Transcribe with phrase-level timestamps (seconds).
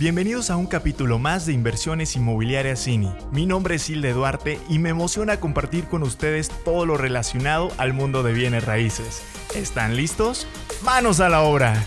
[0.00, 3.12] Bienvenidos a un capítulo más de Inversiones Inmobiliarias Cini.
[3.32, 7.92] Mi nombre es Hilde Duarte y me emociona compartir con ustedes todo lo relacionado al
[7.92, 9.22] mundo de bienes raíces.
[9.54, 10.46] ¿Están listos?
[10.82, 11.84] ¡Manos a la obra!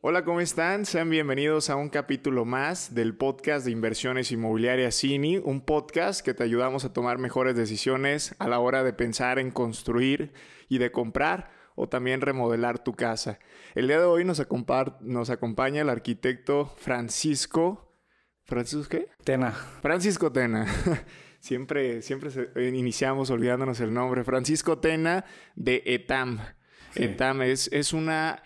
[0.00, 0.86] Hola, ¿cómo están?
[0.86, 6.32] Sean bienvenidos a un capítulo más del podcast de Inversiones Inmobiliarias Cini, un podcast que
[6.32, 10.32] te ayudamos a tomar mejores decisiones a la hora de pensar en construir
[10.70, 13.38] y de comprar o también remodelar tu casa.
[13.74, 14.44] El día de hoy nos,
[15.00, 17.94] nos acompaña el arquitecto Francisco.
[18.44, 19.08] ¿Francisco qué?
[19.24, 19.52] Tena.
[19.52, 20.66] Francisco Tena.
[21.38, 22.30] siempre siempre
[22.68, 24.24] iniciamos olvidándonos el nombre.
[24.24, 26.40] Francisco Tena de ETAM.
[26.94, 28.42] ETAM es, es una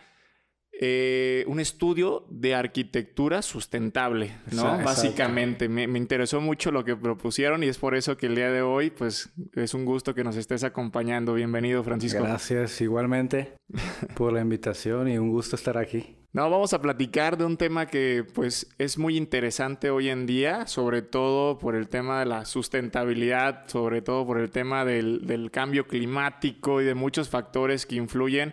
[0.80, 4.64] eh, un estudio de arquitectura sustentable, ¿no?
[4.83, 8.62] Básicamente, me, interesó mucho lo que propusieron y es por eso que el día de
[8.62, 11.34] hoy, pues, es un gusto que nos estés acompañando.
[11.34, 12.24] Bienvenido, Francisco.
[12.24, 13.55] Gracias, igualmente,
[14.16, 16.16] por la invitación y un gusto estar aquí.
[16.33, 20.66] No, vamos a platicar de un tema que, pues, es muy interesante hoy en día,
[20.66, 25.53] sobre todo por el tema de la sustentabilidad, sobre todo por el tema del, del
[25.53, 28.53] cambio climático y de muchos factores que influyen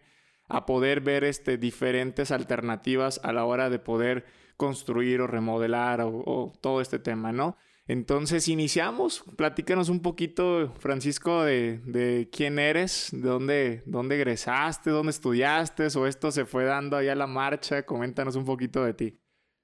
[0.51, 4.25] a poder ver este, diferentes alternativas a la hora de poder
[4.57, 7.57] construir o remodelar o, todo este tema, ¿no?
[7.87, 15.87] Entonces iniciamos, platícanos un poquito, Francisco, de, quién eres, de dónde, dónde egresaste, dónde estudiaste,
[15.97, 19.19] o esto se fue dando ahí a la marcha, coméntanos un poquito de ti.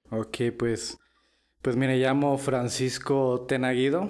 [0.09, 0.97] Ok, pues,
[1.61, 4.09] pues me llamo Francisco Tenaguido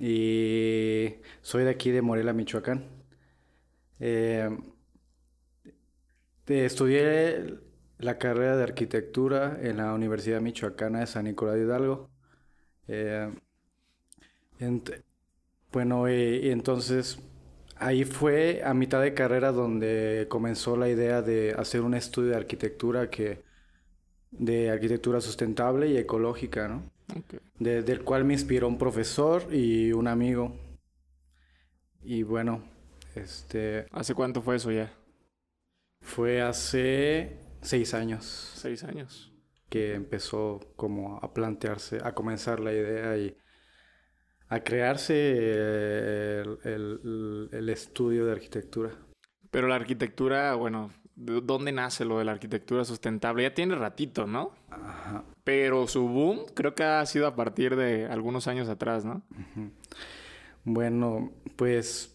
[0.00, 2.86] y soy de aquí de Morelia, Michoacán.
[4.00, 4.48] Eh,
[6.46, 7.58] estudié
[7.98, 12.10] la carrera de arquitectura en la Universidad Michoacana de San Nicolás de Hidalgo.
[12.88, 13.30] Eh,
[15.72, 17.18] bueno, y, entonces
[17.76, 22.36] ahí fue a mitad de carrera donde comenzó la idea de hacer un estudio de
[22.36, 23.42] arquitectura que
[24.30, 26.90] de arquitectura sustentable y ecológica, ¿no?
[27.58, 30.56] del cual me inspiró un profesor y un amigo.
[32.02, 32.62] Y bueno,
[33.14, 33.86] este...
[33.92, 34.90] ¿Hace cuánto fue eso ya?
[36.02, 38.52] Fue hace seis años.
[38.54, 39.32] Seis años.
[39.68, 43.36] Que empezó como a plantearse, a comenzar la idea y
[44.48, 48.90] a crearse el, estudio de arquitectura.
[49.50, 53.44] Pero la arquitectura, bueno, ¿de dónde nace lo de la arquitectura sustentable?
[53.44, 54.52] Ya tiene ratito, ¿no?
[54.68, 55.24] Ajá.
[55.44, 59.22] Pero su boom creo que ha sido a partir de algunos años atrás, ¿no?
[60.64, 62.14] Bueno, pues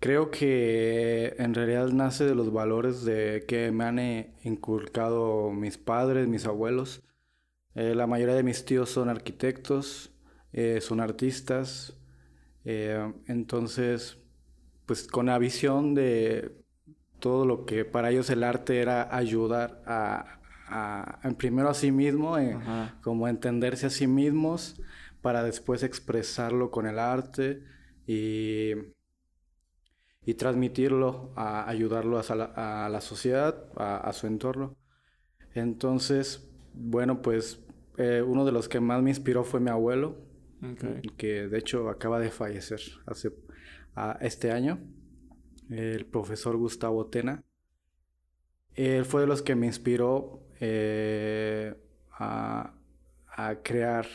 [0.00, 5.76] Creo que en realidad nace de los valores de que me han eh, inculcado mis
[5.76, 7.02] padres, mis abuelos.
[7.74, 10.10] Eh, la mayoría de mis tíos son arquitectos,
[10.54, 11.96] eh, son artistas.
[12.64, 14.18] entonces,
[14.86, 16.62] pues con la visión de
[17.18, 22.36] todo lo que para ellos el arte era ayudar a, a, primero a sí mismo,
[23.02, 24.80] como entenderse a sí mismos,
[25.20, 27.62] para después expresarlo con el arte
[28.06, 28.72] y
[30.30, 34.76] y transmitirlo, a ayudarlo a la, sociedad, a, su entorno.
[35.54, 37.58] Entonces, bueno, pues
[37.98, 40.18] eh, uno de los que más me inspiró fue mi abuelo,
[41.16, 43.32] que de hecho acaba de fallecer hace
[44.20, 44.78] este año,
[45.68, 47.42] el profesor Gustavo Tena.
[48.76, 51.74] Él fue de los que me inspiró eh,
[52.12, 52.72] a,
[53.64, 54.06] crear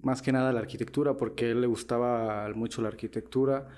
[0.00, 3.68] más que nada la arquitectura, porque a él le gustaba mucho la arquitectura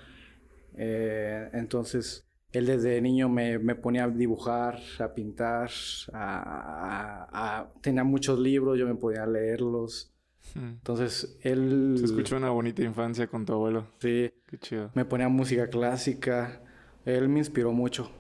[0.77, 5.71] eh, entonces, él desde niño me, me, ponía a dibujar, a pintar,
[6.13, 10.13] a, tenía muchos libros, yo me podía leerlos.
[10.55, 10.69] Hmm.
[10.79, 11.97] Entonces, él...
[11.99, 13.87] Se escuchó una bonita infancia con tu abuelo.
[13.99, 14.31] Sí.
[14.47, 14.91] Qué chido.
[14.95, 16.63] Me ponía música clásica.
[17.05, 18.11] Él me inspiró mucho.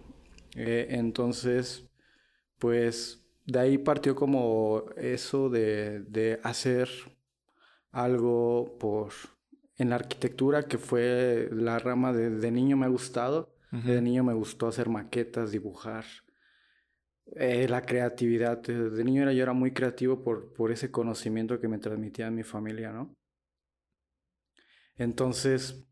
[0.56, 1.88] Eh, entonces,
[2.58, 6.88] pues, de ahí partió como eso de, de hacer
[7.92, 9.12] algo por,
[9.78, 13.54] en la arquitectura, que fue la rama de, de niño me ha gustado.
[13.72, 16.04] De niño me gustó hacer maquetas, dibujar.
[17.34, 18.58] Eh, la creatividad.
[18.62, 22.42] De niño era, yo era muy creativo por, por ese conocimiento que me transmitía mi
[22.42, 23.14] familia, ¿no?
[24.96, 25.84] Entonces,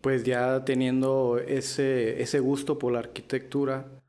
[0.00, 4.02] pues ya teniendo ese, ese gusto por la arquitectura,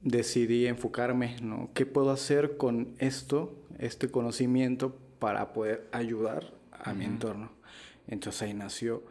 [0.00, 1.70] decidí enfocarme, ¿no?
[1.72, 7.52] ¿Qué puedo hacer con esto, este conocimiento, para poder ayudar a mi entorno.
[8.06, 9.04] Entonces ahí nació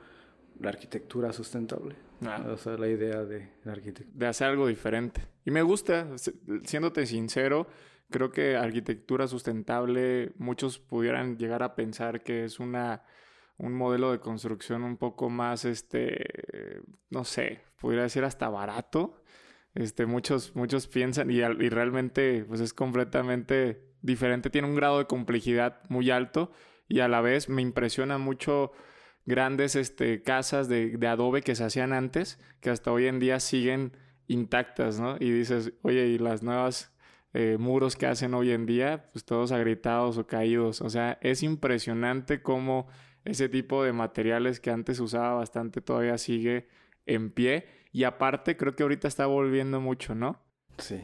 [0.59, 1.95] la arquitectura sustentable.
[2.25, 2.43] Ah.
[2.49, 4.17] O sea, la idea de la arquitectura.
[4.17, 5.21] De hacer algo diferente.
[5.45, 6.07] Y me gusta,
[6.63, 7.67] siéndote sincero,
[8.09, 13.03] creo que arquitectura sustentable, muchos pudieran llegar a pensar que es una
[13.57, 19.23] un modelo de construcción un poco más, este, no sé, podría decir hasta barato.
[19.73, 25.05] Este, muchos, muchos piensan y, y realmente pues es completamente diferente, tiene un grado de
[25.05, 26.51] complejidad muy alto
[26.87, 28.71] y a la vez me impresiona mucho
[29.25, 33.39] grandes este, casas de, de, adobe que se hacían antes, que hasta hoy en día
[33.39, 33.91] siguen
[34.27, 35.17] intactas, ¿no?
[35.19, 36.93] Y dices, oye, y las nuevas
[37.33, 40.81] eh, muros que hacen hoy en día, pues todos agrietados o caídos.
[40.81, 42.87] O sea, es impresionante cómo
[43.25, 46.67] ese tipo de materiales que antes usaba bastante todavía sigue
[47.05, 47.67] en pie.
[47.91, 50.41] Y aparte, creo que ahorita está volviendo mucho, ¿no?
[50.77, 51.01] Sí.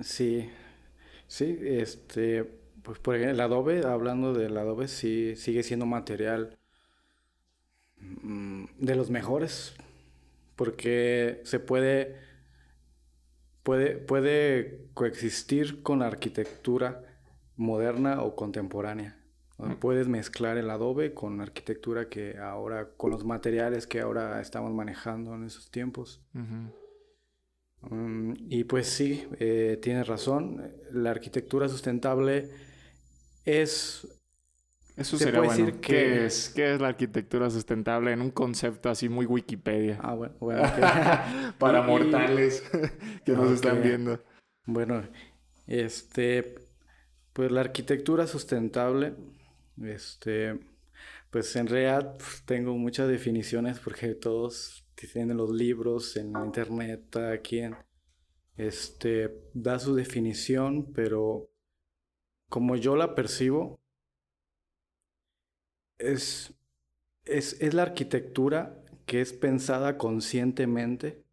[0.00, 0.50] Sí.
[1.26, 6.58] Sí, este, pues por ejemplo, el adobe, hablando del adobe, sí sigue siendo material
[7.98, 9.74] mm, de los mejores,
[10.56, 12.16] porque se puede,
[13.62, 17.02] puede, puede coexistir con la arquitectura
[17.56, 19.18] moderna o contemporánea.
[19.58, 19.74] Mm.
[19.74, 24.72] Puedes mezclar el adobe con la arquitectura que ahora, con los materiales que ahora estamos
[24.72, 26.22] manejando en esos tiempos.
[27.82, 30.72] Mm, y pues sí, eh, tienes razón.
[30.90, 32.50] La arquitectura sustentable
[33.44, 34.06] es...
[34.96, 35.54] Eso sería bueno.
[35.54, 35.92] Decir que...
[35.92, 39.98] ¿Qué, es, ¿Qué es la arquitectura sustentable en un concepto así muy Wikipedia?
[40.02, 40.34] Ah, bueno.
[40.40, 40.62] bueno
[41.58, 42.62] Para mortales
[43.24, 44.22] que nos están viendo.
[44.66, 45.02] Bueno,
[45.66, 46.56] este...
[47.32, 49.14] Pues la arquitectura sustentable,
[49.82, 50.58] este...
[51.30, 57.60] Pues en realidad pues, tengo muchas definiciones porque todos tienen los libros en internet, aquí
[57.60, 57.76] quien
[58.56, 61.48] este, da su definición, pero
[62.50, 63.80] como yo la percibo,
[65.98, 66.52] es,
[67.24, 71.24] es, es la arquitectura que es pensada conscientemente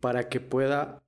[0.00, 1.04] para que pueda,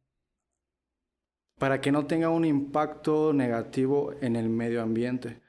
[1.59, 5.41] para que no tenga un impacto negativo en el medio ambiente.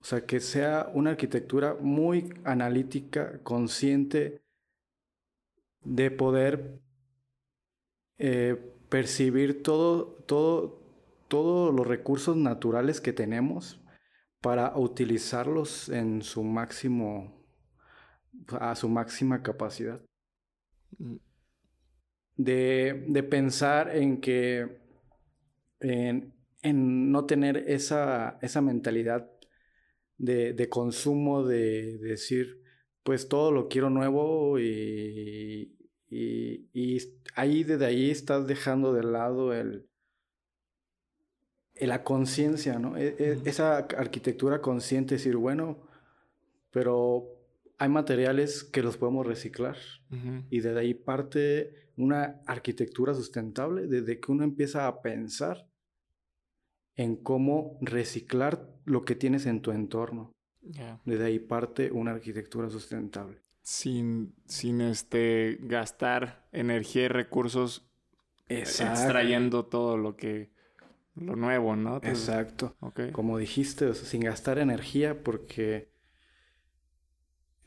[0.00, 4.42] O sea, que sea una arquitectura muy analítica, consciente
[5.84, 6.80] de poder
[8.18, 8.56] eh,
[8.88, 10.81] percibir todo, todo,
[11.32, 13.82] todos los recursos naturales que tenemos
[14.42, 17.42] para utilizarlos en su máximo,
[18.50, 20.02] a su máxima capacidad.
[20.98, 21.16] Mm.
[22.36, 24.78] De, de pensar en que,
[25.80, 29.30] en, en no tener esa, esa mentalidad
[30.18, 32.62] de, de consumo, de, de decir,
[33.04, 35.78] pues todo lo quiero nuevo y,
[36.10, 36.98] y,
[37.34, 39.88] ahí desde ahí estás dejando de lado el,
[41.80, 42.96] la conciencia, ¿no?
[42.96, 45.78] E, e, esa arquitectura consciente, decir, bueno,
[46.70, 47.42] pero
[47.78, 49.76] hay materiales que los podemos reciclar.
[50.50, 55.66] Y desde ahí parte una arquitectura sustentable, desde que uno empieza a pensar
[56.94, 60.32] en cómo reciclar lo que tienes en tu entorno.
[61.04, 63.42] Desde ahí parte una arquitectura sustentable.
[63.62, 67.88] Sin, sin este, gastar energía y recursos
[68.48, 70.51] extrayendo todo lo que
[71.14, 71.98] lo nuevo, ¿no?
[71.98, 72.76] Exacto.
[73.12, 75.90] Como dijiste, sin gastar energía porque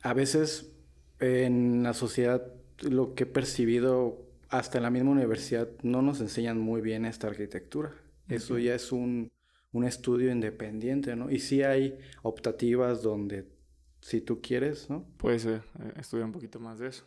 [0.01, 0.73] a veces
[1.19, 6.59] en la sociedad lo que he percibido hasta en la misma universidad no nos enseñan
[6.59, 7.93] muy bien esta arquitectura.
[8.27, 9.31] Eso ya es un
[9.75, 11.29] un estudio independiente, ¿no?
[11.29, 13.45] Y sí hay optativas donde,
[13.99, 15.05] si tú quieres, ¿no?
[15.17, 15.61] Puedes eh,
[15.97, 17.03] estudiar un poquito más de eso.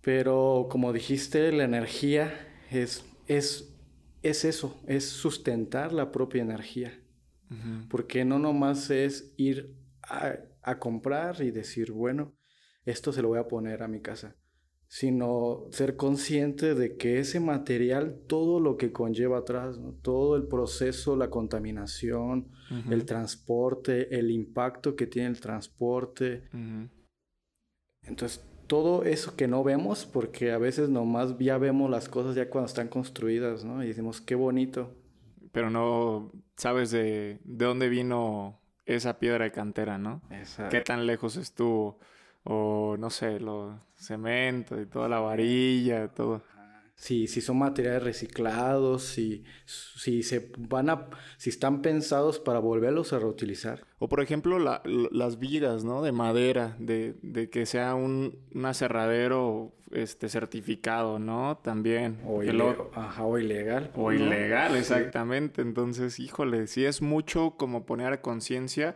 [0.00, 2.32] Pero como dijiste, la energía
[2.70, 3.71] es, es,
[4.22, 6.98] es eso, es sustentar la propia energía.
[7.90, 12.34] Porque no nomás es ir a, a comprar y decir, bueno,
[12.86, 14.36] esto se lo voy a poner a mi casa
[14.92, 21.16] sino ser consciente de que ese material, todo lo que conlleva atrás, todo el proceso,
[21.16, 22.50] la contaminación,
[22.90, 26.50] el transporte, el impacto que tiene el transporte.
[28.02, 32.48] Entonces, todo eso que no vemos, porque a veces nomás ya vemos las cosas ya
[32.48, 33.82] cuando están construidas, ¿no?
[33.82, 34.94] Y decimos, qué bonito.
[35.52, 40.22] Pero no sabes de, de dónde vino esa piedra de cantera, ¿no?
[40.30, 40.70] Exacto.
[40.70, 41.98] ¿Qué tan lejos estuvo?
[42.44, 46.42] o no sé, los cemento y toda la varilla, todo.
[47.02, 53.12] Sí, si son materiales reciclados, si, si se van a, si están pensados para volverlos
[53.12, 53.84] a reutilizar.
[53.98, 56.02] O por ejemplo las vigas, ¿no?
[56.02, 61.58] De madera, de, de que sea un, aserradero este, certificado, ¿no?
[61.58, 62.20] También.
[62.24, 62.40] O,
[62.94, 63.90] Ajá, o ilegal.
[63.96, 65.60] O ilegal, exactamente.
[65.60, 68.94] Entonces, híjole, sí es mucho como poner a conciencia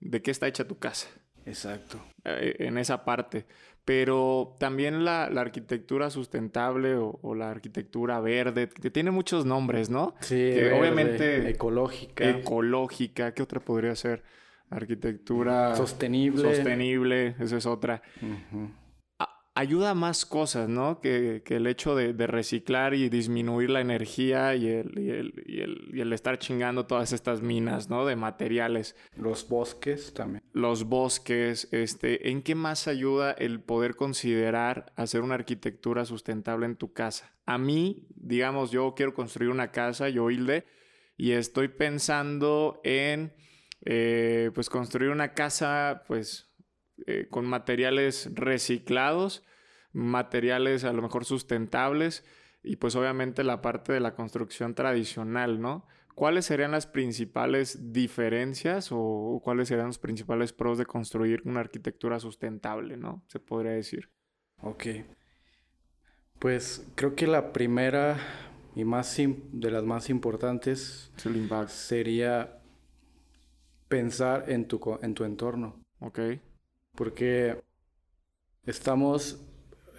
[0.00, 1.06] de qué está hecha tu casa.
[1.46, 2.02] Exacto.
[2.24, 3.46] Eh, en esa parte.
[3.84, 10.14] Pero también la, arquitectura sustentable o, la arquitectura verde, que tiene muchos nombres, ¿no?
[10.20, 11.50] Sí, obviamente.
[11.50, 12.28] Ecológica.
[12.30, 13.34] Ecológica.
[13.34, 14.22] ¿Qué otra podría ser?
[14.70, 15.76] Arquitectura.
[15.76, 16.54] Sostenible.
[16.54, 18.00] Sostenible, esa es otra.
[19.54, 21.00] Ayuda a más cosas, ¿no?
[21.00, 27.40] Que, el hecho de, reciclar y disminuir la energía y el, estar chingando todas estas
[27.40, 28.04] minas, ¿no?
[28.04, 28.96] De materiales.
[29.16, 30.42] Los bosques también.
[30.52, 36.76] Los bosques, este, ¿en qué más ayuda el poder considerar hacer una arquitectura sustentable en
[36.76, 37.32] tu casa?
[37.46, 40.66] A mí, digamos, yo quiero construir una casa, yo Hilde,
[41.16, 43.34] y estoy pensando en,
[43.84, 46.53] eh, pues, construir una casa, pues,
[47.06, 49.42] eh, con materiales reciclados,
[49.92, 52.24] materiales a lo mejor sustentables
[52.62, 55.86] y pues obviamente la parte de la construcción tradicional, ¿no?
[56.14, 62.20] ¿Cuáles serían las principales diferencias o cuáles serían los principales pros de construir una arquitectura
[62.20, 63.24] sustentable, ¿no?
[63.26, 64.10] Se podría decir.
[64.62, 64.86] Ok.
[66.38, 68.18] Pues creo que la primera
[68.76, 71.12] y más de las más importantes
[71.66, 72.60] sería
[73.88, 75.82] pensar en tu, en tu entorno.
[75.98, 76.20] Ok
[76.94, 77.62] porque
[78.66, 79.44] estamos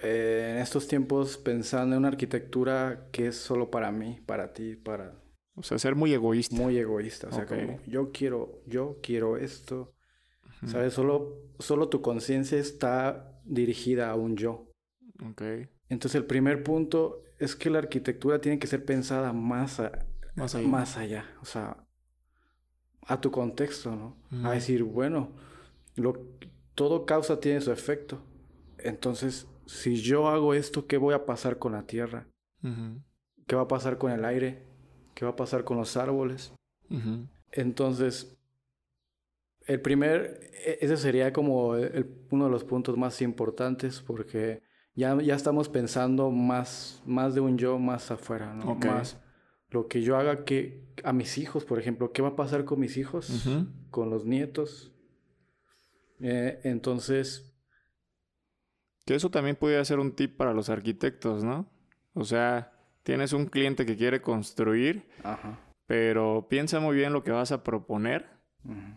[0.03, 4.75] eh, en estos tiempos pensando en una arquitectura que es solo para mí, para ti,
[4.75, 5.15] para...
[5.55, 6.55] O sea, ser muy egoísta.
[6.55, 9.93] Muy egoísta, o sea, como yo quiero, yo quiero esto,
[10.65, 10.93] ¿sabes?
[10.93, 14.69] Solo, solo tu conciencia está dirigida a un yo.
[15.31, 15.41] Ok.
[15.87, 19.81] Entonces el primer punto es que la arquitectura tiene que ser pensada más,
[20.35, 20.67] más, allá.
[20.67, 21.77] más allá, o sea,
[23.01, 24.17] a tu contexto, ¿no?
[24.47, 25.31] A decir, bueno,
[25.95, 26.27] lo,
[26.75, 28.22] todo causa tiene su efecto.
[28.77, 32.27] Entonces, si yo hago esto, ¿qué voy a pasar con la tierra?
[33.48, 34.63] ¿Qué va a pasar con el aire?
[35.13, 36.53] ¿Qué va a pasar con los árboles?
[37.51, 38.38] Entonces,
[39.65, 41.70] el primer, e, ese sería como
[42.29, 44.62] uno de los puntos más importantes porque
[44.94, 48.75] ya, ya estamos pensando más, más de un yo más afuera, ¿no?
[48.75, 49.20] Más
[49.70, 52.79] lo que yo haga que a mis hijos, por ejemplo, ¿qué va a pasar con
[52.79, 53.48] mis hijos?
[53.89, 54.94] Con los nietos,
[56.19, 57.51] eh, entonces...
[59.05, 61.69] Que eso también podría ser un tip para los arquitectos, ¿no?
[62.13, 65.07] O sea, tienes un cliente que quiere construir,
[65.86, 68.27] pero piensa muy bien lo que vas a proponer,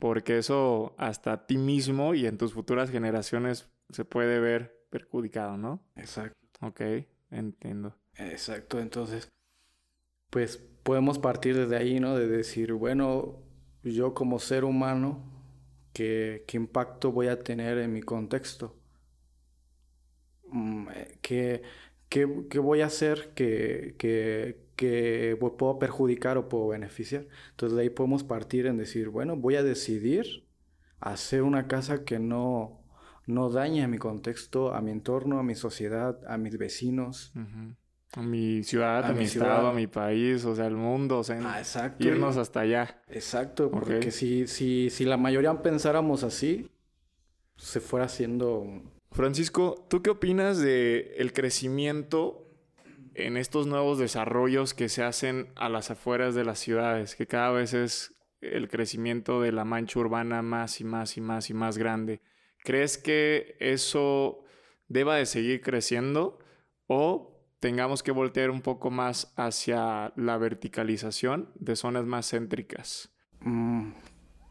[0.01, 5.59] porque eso hasta a ti mismo y en tus futuras generaciones se puede ver perjudicado,
[5.59, 5.83] ¿no?
[5.95, 6.39] Exacto.
[6.63, 6.81] Ok,
[7.31, 7.95] entiendo.
[8.17, 9.29] Exacto, entonces,
[10.31, 12.17] pues podemos partir desde ahí, ¿no?
[12.17, 13.43] De decir, bueno,
[13.83, 15.38] yo como ser humano
[15.93, 18.77] qué, impacto voy a tener en mi contexto,
[20.51, 21.63] mm, eh, qué,
[22.09, 22.25] qué,
[22.59, 27.27] voy a hacer que, que, puedo perjudicar o puedo beneficiar.
[27.51, 30.47] Entonces de ahí podemos partir en decir, bueno, voy a decidir
[31.01, 32.81] hacer una casa que no,
[33.27, 37.33] no dañe a mi contexto, a mi entorno, a mi sociedad, a mis vecinos.
[38.15, 41.39] A mi ciudad, a, mi, estado, a mi país, o sea, al mundo, o sea,
[41.43, 43.03] ah, irnos hasta allá.
[43.09, 46.71] Exacto, porque si, si, si la mayoría pensáramos así,
[47.57, 48.65] se fuera haciendo...
[49.11, 52.49] Francisco, ¿tú qué opinas de el crecimiento
[53.15, 57.15] en estos nuevos desarrollos que se hacen a las afueras de las ciudades?
[57.15, 61.51] Que cada vez es el crecimiento de la mancha urbana más y más y más
[61.51, 62.23] y más grande.
[62.65, 64.45] ¿Crees que eso
[64.89, 66.39] deba de seguir creciendo
[66.87, 73.11] o tengamos que voltear un poco más hacia la verticalización de zonas más céntricas?
[73.41, 73.93] Mm,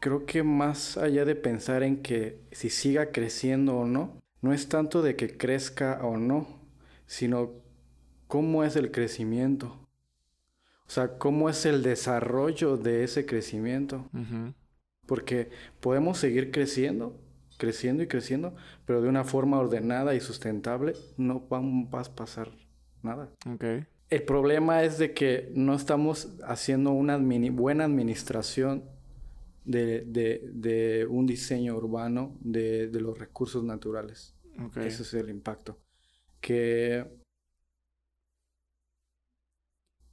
[0.00, 4.68] creo que más allá de pensar en que si siga creciendo o no, no es
[4.68, 6.46] tanto de que crezca o no,
[7.06, 7.52] sino
[8.26, 9.88] cómo es el crecimiento.
[10.86, 14.08] O sea, cómo es el desarrollo de ese crecimiento.
[15.06, 15.50] Porque
[15.80, 17.20] podemos seguir creciendo,
[17.58, 18.54] creciendo y creciendo,
[18.86, 21.58] pero de una forma ordenada y sustentable no va
[22.00, 22.67] a pasar
[23.02, 23.30] nada.
[23.54, 23.86] Okay.
[24.10, 28.84] El problema es de que no estamos haciendo una buena administración
[29.64, 34.34] de, un diseño urbano de, los recursos naturales.
[34.76, 35.78] Ese es el impacto.
[36.40, 37.18] Que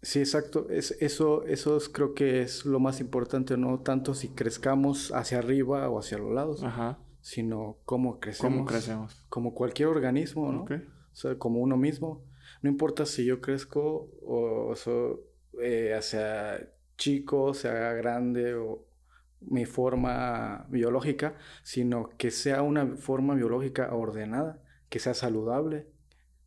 [0.06, 0.70] Sí, exacto.
[0.70, 5.90] Es, eso, eso creo que es lo más importante, no tanto si crezcamos hacia arriba
[5.90, 6.64] o hacia los lados,
[7.22, 8.54] sino cómo crecemos.
[8.54, 9.26] ¿Cómo crecemos?
[9.30, 10.66] Como cualquier organismo, ¿no?
[10.66, 12.24] O sea, como uno mismo.
[12.66, 14.74] No importa si yo crezco o,
[15.62, 16.68] eh, hacia
[16.98, 18.88] chico, sea grande o
[19.42, 25.86] mi forma biológica, sino que sea una forma biológica ordenada, que sea saludable.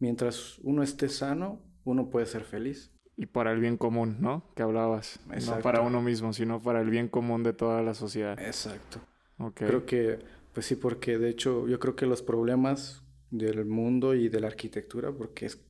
[0.00, 2.92] Mientras uno esté sano, uno puede ser feliz.
[3.16, 4.52] Y para el bien común, ¿no?
[4.56, 5.20] Que hablabas.
[5.46, 8.36] No para uno mismo, sino para el bien común de toda la sociedad.
[8.40, 8.98] Exacto.
[9.54, 10.18] Creo que,
[10.52, 14.48] pues sí, porque de hecho yo creo que los problemas del mundo y de la
[14.48, 15.67] arquitectura, porque es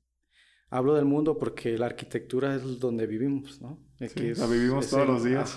[0.71, 3.79] Hablo del mundo porque la arquitectura es donde vivimos, ¿no?
[3.99, 5.57] que la vivimos todos los días.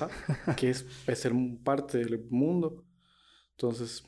[0.58, 2.86] que es, ser parte del mundo.
[3.51, 4.03] Entonces,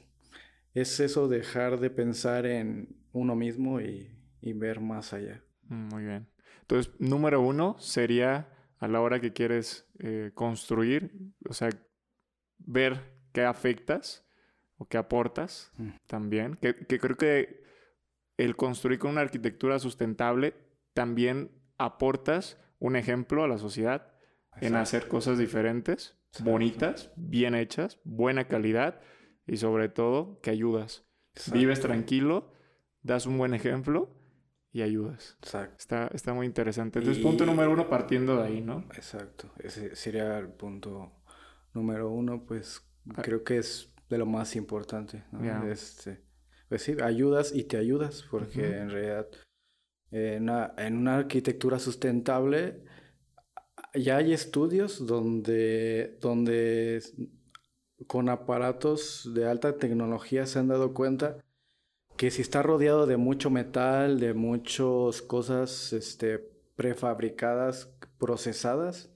[0.74, 4.10] es eso dejar de pensar en uno mismo y,
[4.42, 5.44] ver más allá.
[5.64, 6.28] Mm, muy bien.
[6.62, 11.12] Entonces, número uno sería a la hora que quieres eh, construir,
[11.48, 11.70] o sea,
[12.58, 13.00] ver
[13.34, 14.26] qué afectas
[14.78, 15.90] o qué aportas mm.
[16.08, 16.56] también.
[16.56, 17.64] Que, que, creo que
[18.38, 20.63] el construir con una arquitectura sustentable
[20.94, 24.14] también aportas un ejemplo a la sociedad
[24.62, 29.02] en hacer cosas diferentes, bonitas, bien hechas, buena calidad
[29.48, 31.06] y sobre todo que ayudas.
[31.52, 32.52] Vives tranquilo,
[33.02, 34.16] das un buen ejemplo
[34.72, 35.38] y ayudas.
[35.42, 35.76] Exacto.
[35.78, 37.00] Está, está muy interesante.
[37.00, 38.86] Entonces, punto número uno partiendo de ahí, ¿no?
[38.96, 39.52] Exacto.
[39.60, 41.24] Ese sería el punto
[41.74, 42.86] número uno, pues
[43.16, 43.22] ah.
[43.22, 45.24] creo que es de lo más importante.
[45.68, 46.24] Este,
[46.70, 49.28] pues sí, ayudas y te ayudas, porque en realidad
[50.14, 52.84] en una arquitectura sustentable
[53.94, 57.04] ya hay estudios donde, donde
[58.08, 61.38] con aparatos de alta tecnología se han dado cuenta
[62.18, 66.40] que si está rodeado de mucho metal, de muchas cosas este,
[66.76, 69.12] prefabricadas, procesadas,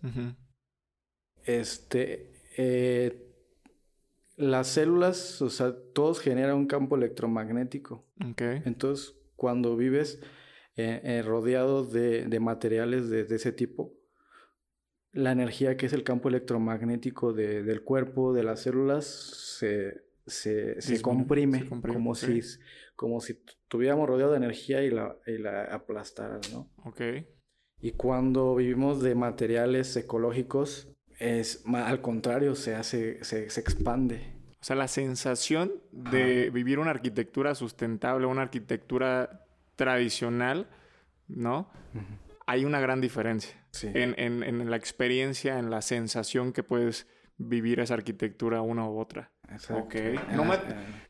[1.44, 3.24] este, eh,
[4.36, 8.06] las células, o sea, todos generan un campo electromagnético.
[8.66, 10.20] Entonces, cuando vives
[10.78, 13.94] eh, eh, rodeado de, materiales de, ese tipo,
[15.12, 21.68] la energía que es el campo electromagnético del cuerpo, de las células, se, se, comprime,
[21.68, 22.42] como, si,
[22.96, 26.70] como si estuviéramos rodeados de energía y la, y la aplastaras, ¿no?
[26.86, 27.02] Ok.
[27.80, 34.36] Y cuando vivimos de materiales ecológicos, es al contrario, se hace, se, expande.
[34.60, 39.47] O sea, la sensación de vivir una arquitectura sustentable, una arquitectura
[39.78, 40.68] tradicional,
[41.30, 41.72] ¿no?
[42.48, 47.08] hay una gran diferencia en, la experiencia, en la sensación que puedes
[47.38, 49.32] vivir esa arquitectura una u otra.
[49.50, 50.00] Exacto.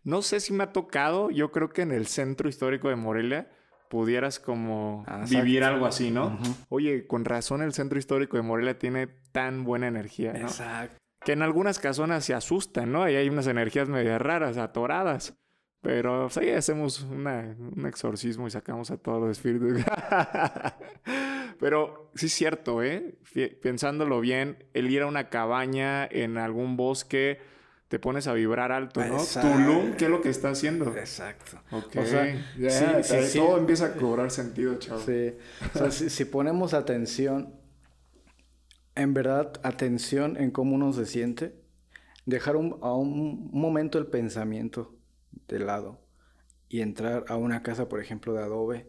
[0.03, 3.49] No, sé si me ha tocado, yo creo que en el centro histórico de Morelia
[3.89, 6.37] pudieras como vivir algo así, ¿no?
[6.69, 10.39] Oye, con razón el centro histórico de Morelia tiene tan buena energía, ¿no?
[10.47, 10.97] Exacto.
[11.23, 13.09] Que en algunas casonas se asustan, ¿no?
[13.09, 15.37] Y hay unas energías medio raras, atoradas.
[15.81, 19.83] Pero pues, ahí hacemos un exorcismo y sacamos a todos los espíritus.
[21.59, 23.17] Pero sí es cierto, ¿eh?
[23.61, 27.39] Pensándolo bien, el ir a una cabaña en algún bosque,
[27.87, 29.17] te pones a vibrar alto, ¿no?
[29.17, 30.95] Tulum, ¿qué es lo que está haciendo?
[30.95, 31.61] Exacto.
[31.71, 31.95] Ok.
[31.95, 33.01] O sea,
[33.33, 34.99] todo empieza a cobrar sentido, chavo.
[34.99, 35.33] Sí.
[35.73, 37.55] O sea, si, ponemos atención,
[38.95, 41.55] en verdad, atención en cómo uno se siente,
[42.25, 44.96] dejar a un momento el pensamiento
[45.47, 46.07] de lado
[46.69, 48.87] y entrar a una casa, por ejemplo, de adobe,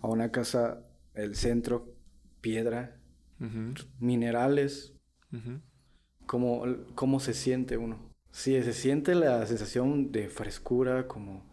[0.00, 0.82] a una casa,
[1.14, 1.94] el centro,
[2.40, 2.98] piedra,
[3.98, 4.94] minerales,
[6.26, 8.10] ¿cómo, se siente uno?
[8.30, 11.44] Sí, se siente la sensación de frescura, como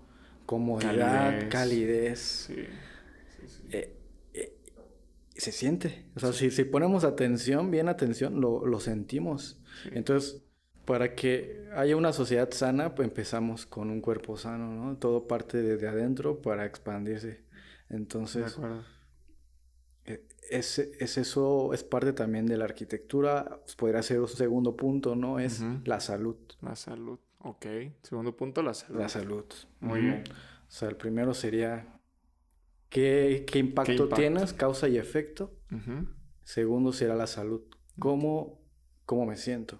[0.45, 2.49] comodidad, calidez.
[3.69, 3.97] Eh,
[4.33, 4.57] eh,
[5.35, 6.05] se siente.
[6.15, 9.59] O sea, si, si, ponemos atención, bien atención, lo, lo sentimos.
[9.91, 10.43] Entonces,
[10.85, 14.97] para que haya una sociedad sana, pues empezamos con un cuerpo sano, ¿no?
[14.97, 17.43] Todo parte desde adentro para expandirse.
[17.89, 18.57] Entonces,
[20.03, 23.59] e, es, es, eso, es parte también de la arquitectura.
[23.63, 25.39] Pues, podría ser un segundo punto, ¿no?
[25.39, 26.37] Es la salud.
[26.61, 27.65] La salud, ok.
[28.01, 28.99] Segundo punto, la salud.
[28.99, 29.45] La salud.
[29.79, 30.23] Muy bien.
[30.67, 31.99] O sea, el primero sería
[32.89, 35.53] qué, qué, impacto, tienes, causa y efecto.
[36.43, 37.61] Segundo será la salud.
[37.99, 38.63] ¿Cómo,
[39.05, 39.79] cómo me siento?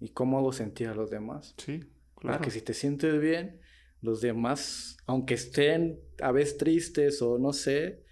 [0.00, 1.54] Y cómo hago sentir a los demás.
[1.58, 1.80] Sí,
[2.16, 2.38] claro.
[2.38, 3.60] Porque si te sientes bien,
[4.00, 8.04] los demás, aunque estén a veces tristes o no sé,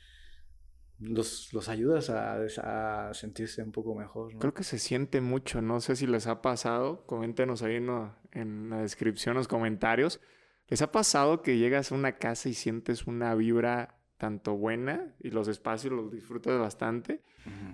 [0.99, 4.37] los, los ayudas a, a, sentirse un poco mejor.
[4.38, 7.90] Creo que se siente mucho, no sé si les ha pasado, coméntenos ahí en,
[8.33, 10.20] en la descripción, los comentarios.
[10.68, 15.29] ¿Les ha pasado que llegas a una casa y sientes una vibra tanto buena y
[15.29, 17.21] los espacios los disfrutas bastante,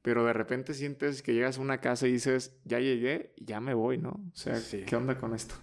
[0.03, 3.73] pero de repente sientes que llegas a una casa y dices, ya llegué ya me
[3.73, 4.11] voy, ¿no?
[4.11, 5.55] O sea, ¿qué onda con esto?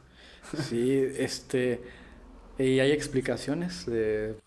[0.70, 1.82] sí, este,
[2.58, 4.38] y hay explicaciones de...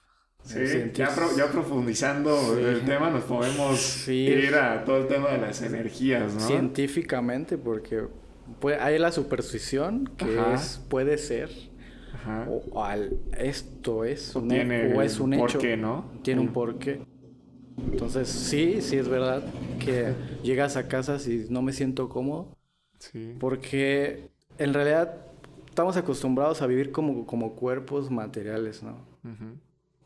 [0.42, 0.57] Sí,
[0.94, 1.11] ya,
[1.53, 6.40] profundizando el tema nos podemos ir a todo el tema de las energías, ¿no?
[6.40, 8.05] Científicamente, porque
[8.81, 11.50] hay la superstición que es, puede ser
[12.72, 15.59] o, al, esto es un, o es un hecho.
[15.59, 16.04] Porqué, ¿no?
[16.22, 17.02] Tiene un porqué.
[17.90, 19.42] Entonces, sí, sí es verdad
[19.78, 22.56] que llegas a casa y no me siento cómodo.
[22.98, 23.35] Sí.
[23.38, 25.26] Porque en realidad
[25.66, 29.09] estamos acostumbrados a vivir como, como cuerpos materiales, ¿no?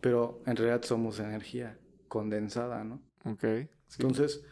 [0.00, 3.00] Pero en realidad somos energía condensada, ¿no?
[3.24, 3.44] Ok.
[3.98, 4.44] Entonces,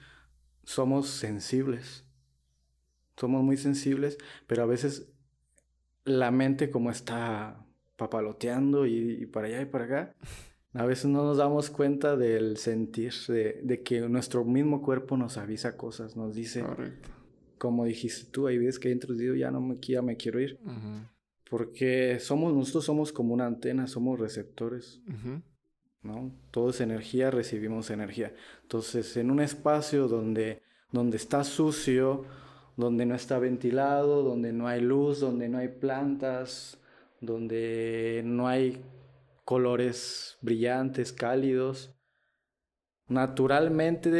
[0.65, 2.05] somos sensibles.
[3.17, 5.12] Somos muy sensibles, pero a veces
[6.05, 7.65] la mente como está
[7.97, 10.15] papaloteando y, para allá y para acá.
[10.75, 15.77] A veces no nos damos cuenta del sentir, de, que nuestro mismo cuerpo nos avisa
[15.77, 16.65] cosas, nos dice,
[17.59, 20.59] como dijiste tú, hay veces que he introducido, ya no me, ya me quiero ir.
[21.51, 25.03] Porque somos, nosotros somos como una antena, somos receptores.
[26.03, 26.33] ¿no?
[26.51, 28.35] Todo es energía, recibimos energía.
[28.63, 32.25] Entonces, en un espacio donde, donde está sucio,
[32.77, 36.79] donde no está ventilado, donde no hay luz, donde no hay plantas,
[37.21, 38.83] donde no hay
[39.45, 41.95] colores brillantes, cálidos,
[43.09, 44.11] naturalmente,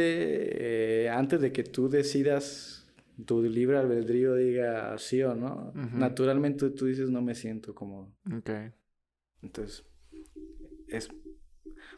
[1.05, 2.79] eh, antes de que tú decidas
[3.25, 8.11] tu libre albedrío diga sí o no, naturalmente tú dices no me siento cómodo.
[9.41, 9.85] Entonces,
[10.87, 11.09] es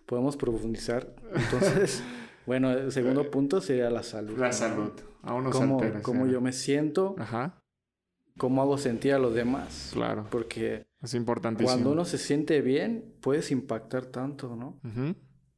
[0.05, 1.15] podemos profundizar.
[1.33, 2.03] Entonces,
[2.45, 4.37] bueno, el segundo punto sería la salud.
[4.37, 4.91] La salud.
[5.23, 7.15] A uno cómo, cómo yo me siento.
[7.17, 7.61] Ajá.
[8.37, 9.91] Cómo hago sentir a los demás.
[9.93, 10.27] Claro.
[10.29, 11.71] Porque es importantísimo.
[11.71, 14.79] Cuando uno se siente bien, puedes impactar tanto, ¿no?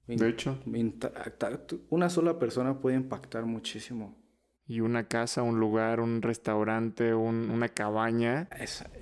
[0.05, 0.59] De hecho.
[1.89, 4.15] Una sola persona puede impactar muchísimo.
[4.65, 8.49] Y una casa, un lugar, un restaurante, una cabaña.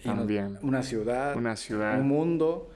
[0.03, 0.59] también.
[0.61, 1.35] Una ciudad.
[1.35, 1.99] Una ciudad.
[1.99, 2.69] Un mundo.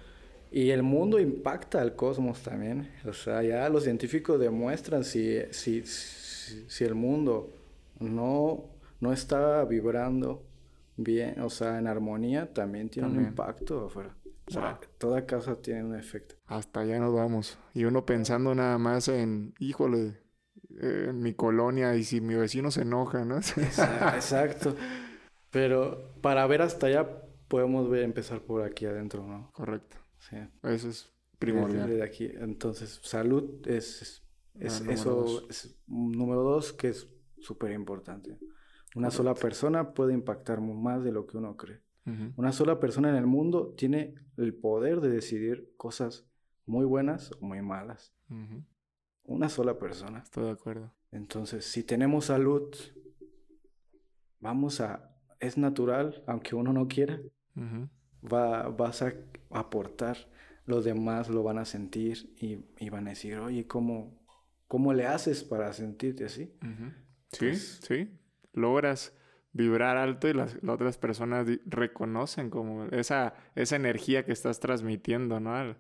[0.52, 2.92] Y el mundo impacta al cosmos también.
[3.06, 7.52] O sea, ya los científicos demuestran si, si, si, el mundo
[8.00, 8.66] no,
[9.00, 10.44] no está vibrando
[10.98, 14.16] bien, o sea, en armonía, también tiene un impacto afuera.
[14.48, 16.36] O sea, toda casa tiene un efecto.
[16.48, 17.60] Hasta allá nos vamos.
[17.76, 20.18] Y uno pensando nada más en, híjole,
[20.82, 23.38] en mi colonia y si mi vecino se enoja, ¿no?
[24.16, 24.76] Exacto.
[25.52, 27.08] Pero para ver hasta allá
[27.48, 29.52] podemos ver, empezar por aquí adentro, ¿no?
[29.54, 29.98] Correcto.
[30.20, 30.38] Sí.
[30.64, 31.90] Eso es primordial.
[31.90, 32.26] De aquí.
[32.26, 34.24] Entonces, salud es,
[34.60, 38.38] es, ah, eso, es número dos, que es súper importante.
[38.96, 41.82] Una sola persona puede impactar más de lo que uno cree.
[42.38, 46.28] Una sola persona en el mundo tiene el poder de decidir cosas
[46.66, 48.16] muy buenas o muy malas.
[49.24, 50.20] Una sola persona.
[50.20, 50.92] Estoy de acuerdo.
[51.12, 52.74] Entonces, si tenemos salud,
[54.40, 55.16] vamos a...
[55.40, 57.22] Es natural, aunque uno no quiera,
[58.22, 59.14] va, vas a
[59.52, 60.18] aportar,
[60.66, 64.20] los demás lo van a sentir y, van a decir, oye, ¿cómo,
[64.68, 66.54] ¿cómo le haces para sentirte así?
[67.32, 68.10] Sí, pues sí.
[68.54, 69.14] Logras
[69.52, 75.76] vibrar alto y las, otras personas reconocen como esa, esa energía que estás transmitiendo, ¿no?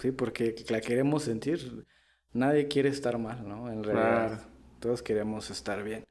[0.00, 1.84] Sí, porque la queremos sentir.
[2.32, 3.70] Nadie quiere estar mal, ¿no?
[3.70, 4.48] En realidad,
[4.80, 6.04] todos queremos estar bien.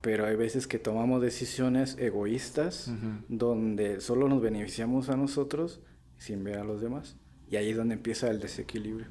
[0.00, 2.92] Pero hay veces que tomamos decisiones egoístas
[3.28, 5.80] donde solo nos beneficiamos a nosotros
[6.18, 7.16] sin ver a los demás.
[7.50, 9.08] Y ahí es donde empieza el desequilibrio.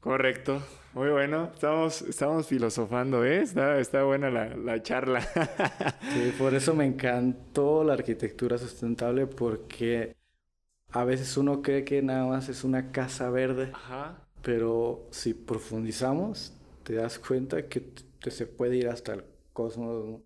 [0.00, 0.62] Correcto.
[0.94, 1.50] Muy bueno.
[1.52, 3.42] Estamos, estamos filosofando, ¿eh?
[3.42, 5.20] Está, buena la, la charla.
[6.12, 10.14] sí, por eso me encantó la arquitectura sustentable porque
[10.90, 13.70] a veces uno cree que nada más es una casa verde.
[13.74, 14.28] Ajá.
[14.42, 16.52] Pero si profundizamos,
[16.84, 19.24] te das cuenta que se puede ir hasta el
[19.58, 20.22] cosmos.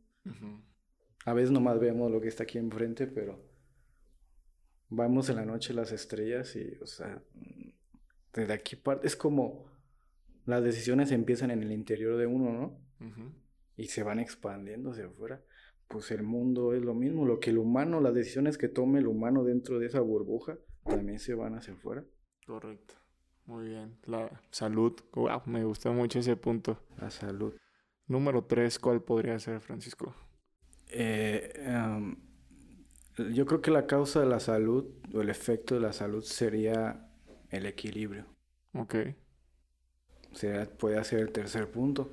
[1.25, 3.43] A veces nomás vemos lo que está aquí enfrente, pero
[4.91, 7.23] vamos en la noche las estrellas y, o sea,
[8.35, 9.65] desde aquí parte, es como
[10.45, 12.79] las decisiones empiezan en el interior de uno, ¿no?
[13.75, 15.43] Y se van expandiendo hacia afuera.
[15.89, 19.07] Pues el mundo es lo mismo, lo que el humano, las decisiones que tome el
[19.07, 22.05] humano dentro de esa burbuja, también se van hacia afuera.
[22.47, 22.95] Correcto.
[23.47, 23.99] Muy bien.
[24.05, 24.93] La salud.
[25.15, 26.79] Wow, me gustó mucho ese punto.
[26.99, 27.55] La salud.
[28.07, 30.15] Número tres, ¿cuál podría ser, Francisco?
[30.89, 32.17] Eh, em,
[33.33, 37.09] yo creo que la causa de la salud o el efecto de la salud sería
[37.51, 38.27] el equilibrio.
[38.75, 38.97] Ok.
[40.33, 42.13] Sería, puede ser el tercer punto.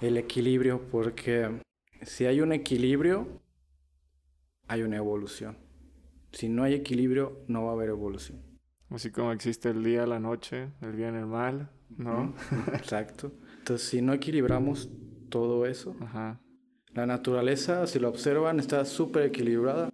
[0.00, 1.60] El equilibrio, porque
[2.02, 3.40] si hay un equilibrio,
[4.66, 5.56] hay una evolución.
[6.32, 8.42] Si no hay equilibrio, no va a haber evolución.
[8.90, 12.34] Así como existe el día, la noche, el bien, el mal, ¿no?
[12.74, 13.32] Exacto.
[13.64, 14.90] Entonces, si no equilibramos
[15.30, 15.96] todo eso,
[16.92, 19.88] la naturaleza, si lo observan, está súper equilibrada.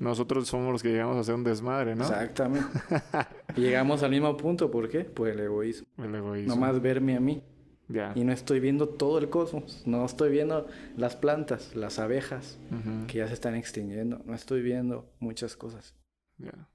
[0.00, 2.02] Nosotros somos los que llegamos a hacer un desmadre, ¿no?
[2.02, 2.66] Exactamente.
[3.56, 5.04] llegamos al mismo punto, ¿por qué?
[5.04, 5.86] Pues el egoísmo.
[5.98, 6.56] El egoísmo.
[6.56, 7.44] más verme a mí.
[7.86, 8.10] Ya.
[8.16, 9.84] Y no estoy viendo todo el cosmos.
[9.86, 12.58] No estoy viendo las plantas, las abejas
[13.06, 14.22] que ya se están extinguiendo.
[14.24, 15.94] No estoy viendo muchas cosas.
[16.38, 16.68] Ya.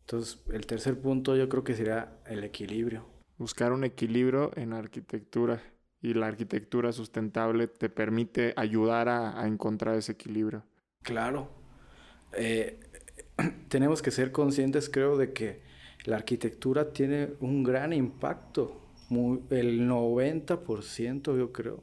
[0.00, 4.78] Entonces, el tercer punto yo creo que sería el equilibrio buscar un equilibrio en la
[4.78, 5.62] arquitectura
[6.00, 10.64] y la arquitectura sustentable te permite ayudar a, encontrar ese equilibrio.
[11.02, 11.50] Claro.
[12.34, 12.78] Eh,
[13.68, 15.62] tenemos que ser conscientes, creo, de que
[16.04, 18.82] la arquitectura tiene un gran impacto.
[19.50, 21.82] el 90%, yo creo.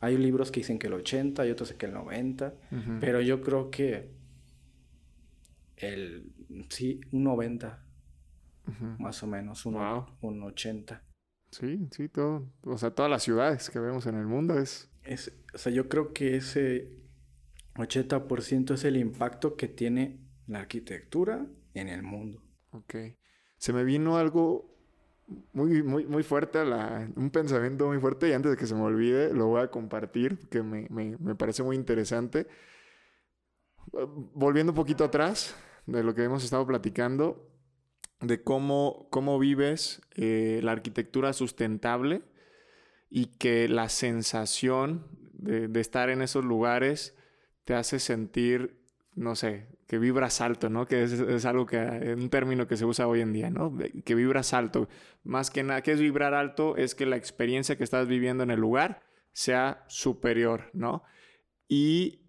[0.00, 2.54] Hay libros que dicen que el 80, hay otros que el 90,
[3.00, 4.12] pero yo creo que
[5.76, 6.32] el
[6.68, 7.84] sí, un 90,
[8.98, 9.76] más o menos, un,
[10.20, 11.02] un 80.
[11.50, 12.52] Sí, sí, todo.
[12.62, 14.90] O sea, todas las ciudades que vemos en el mundo es...
[15.02, 16.92] es o sea, yo creo que ese
[17.74, 22.42] 80% es el impacto que tiene la arquitectura en el mundo.
[22.72, 22.94] Ok.
[23.56, 24.76] Se me vino algo
[25.52, 28.82] muy, muy, muy fuerte, la, un pensamiento muy fuerte y antes de que se me
[28.82, 32.46] olvide lo voy a compartir, que me, me, me parece muy interesante.
[34.34, 35.54] Volviendo un poquito atrás
[35.86, 37.47] de lo que hemos estado platicando,
[38.20, 42.22] de cómo, cómo vives eh, la arquitectura sustentable
[43.10, 47.16] y que la sensación de, estar en esos lugares
[47.64, 48.82] te hace sentir,
[49.14, 50.86] no sé, que vibras alto, ¿no?
[50.86, 53.74] Que es, algo que, un término que se usa hoy en día, ¿no?
[54.04, 54.88] Que vibras alto.
[55.22, 56.76] Más que nada, ¿qué es vibrar alto?
[56.76, 59.00] Es que la experiencia que estás viviendo en el lugar
[59.32, 61.04] sea superior, ¿no?
[61.68, 62.22] Y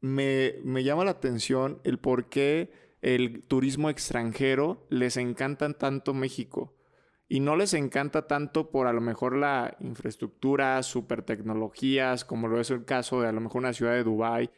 [0.00, 2.70] me, me llama la atención el por qué
[3.04, 6.74] el turismo extranjero les encanta tanto México.
[7.28, 12.58] Y no les encanta tanto por a lo mejor la infraestructura, super tecnologías, como lo
[12.60, 14.50] es el caso de a lo mejor una ciudad de Dubái.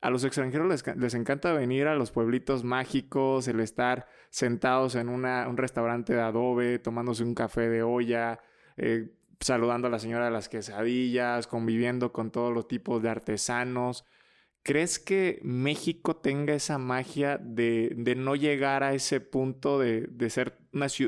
[0.00, 5.56] A los extranjeros les, encanta venir a los pueblitos mágicos, el estar sentados en un
[5.58, 8.40] restaurante de adobe, tomándose un café de olla,
[8.78, 9.10] eh,
[9.40, 14.06] saludando a la señora de las quesadillas, conviviendo con todos los tipos de artesanos.
[14.66, 20.58] ¿Crees que México tenga esa magia de, no llegar a ese punto de, ser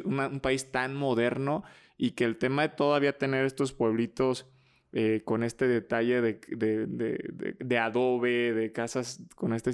[0.04, 1.64] un país tan moderno
[1.96, 4.48] y que el tema de todavía tener estos pueblitos
[4.92, 9.72] eh, con este detalle de, adobe, de casas con este,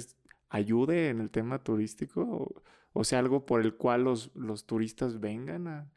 [0.49, 2.63] ayude en el tema turístico?
[2.91, 5.91] O, sea, algo por el cual los, los turistas vengan a,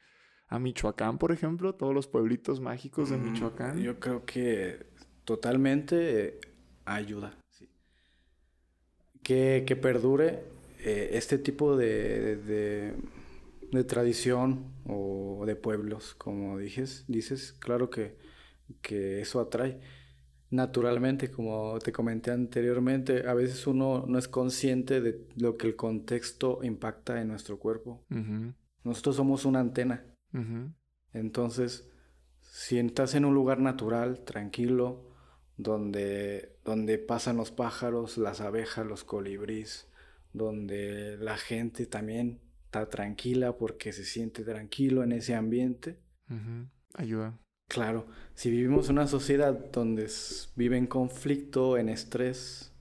[0.48, 3.80] a Michoacán, por ejemplo, todos los pueblitos mágicos de mm, Michoacán.
[3.80, 4.90] Yo creo que
[5.24, 6.38] totalmente
[6.84, 7.37] ayuda
[9.28, 10.42] que, perdure
[10.78, 12.94] eh, este tipo de,
[13.70, 18.16] de, tradición o de pueblos, como dices, dices claro que,
[18.80, 19.80] que eso atrae.
[20.50, 25.76] Naturalmente, como te comenté anteriormente, a veces uno no es consciente de lo que el
[25.76, 28.02] contexto impacta en nuestro cuerpo.
[28.82, 30.06] Nosotros somos una antena.
[31.12, 31.86] Entonces,
[32.40, 35.04] si estás en un lugar natural, tranquilo,
[35.58, 39.88] donde, donde pasan los pájaros, las abejas, los colibríes,
[40.34, 45.98] donde la gente también está tranquila porque se siente tranquilo en ese ambiente.
[46.94, 47.38] Ayuda.
[47.68, 50.10] Claro, si vivimos en una sociedad donde
[50.56, 52.74] vive en conflicto, en estrés,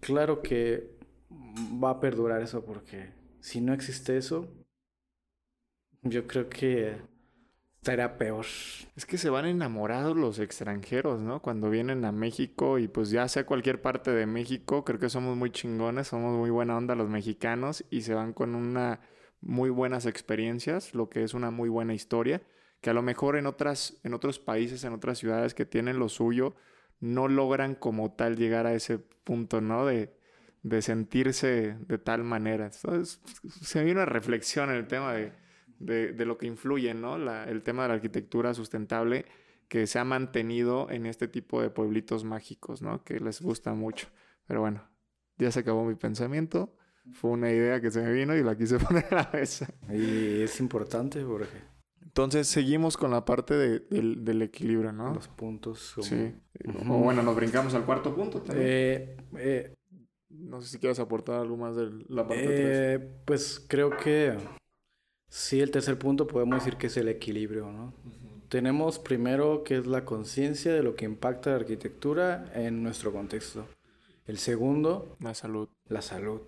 [0.00, 0.98] claro que
[1.30, 4.52] va a perdurar eso porque si no existe eso,
[6.02, 6.96] yo creo que
[7.82, 8.44] Será peor.
[8.94, 11.40] Es que se van enamorados los extranjeros, ¿no?
[11.40, 15.34] Cuando vienen a México y pues ya sea cualquier parte de México, creo que somos
[15.34, 19.00] muy chingones, somos muy buena onda los mexicanos y se van con una
[19.40, 22.42] muy buenas experiencias, lo que es una muy buena historia,
[22.82, 26.10] que a lo mejor en otras en otros países, en otras ciudades que tienen lo
[26.10, 26.56] suyo,
[27.00, 29.86] no logran como tal llegar a ese punto, ¿no?
[29.86, 30.14] De,
[30.62, 32.66] de sentirse de tal manera.
[32.66, 33.22] Entonces,
[33.62, 35.32] se viene una reflexión en el tema de
[35.80, 37.18] de, de lo que influye, ¿no?
[37.18, 39.26] La, el tema de la arquitectura sustentable
[39.68, 43.04] que se ha mantenido en este tipo de pueblitos mágicos, ¿no?
[43.04, 44.08] Que les gusta mucho.
[44.46, 44.82] Pero bueno,
[45.38, 46.74] ya se acabó mi pensamiento.
[47.12, 49.72] Fue una idea que se me vino y la quise poner a la mesa.
[49.88, 51.70] Y es importante porque...
[52.02, 55.14] Entonces seguimos con la parte de, del, del, equilibrio, ¿no?
[55.14, 55.94] Los puntos.
[56.02, 56.34] Sí.
[56.88, 58.68] O bueno, nos brincamos al cuarto punto también.
[58.68, 59.74] Eh, eh,
[60.30, 64.36] no sé si quieres aportar algo más de la parte eh, Pues creo que
[65.30, 67.94] Sí, el tercer punto podemos decir que es el equilibrio, ¿no?
[68.48, 73.64] Tenemos primero que es la conciencia de lo que impacta la arquitectura en nuestro contexto.
[74.26, 75.68] El segundo, la salud.
[75.86, 76.40] La salud.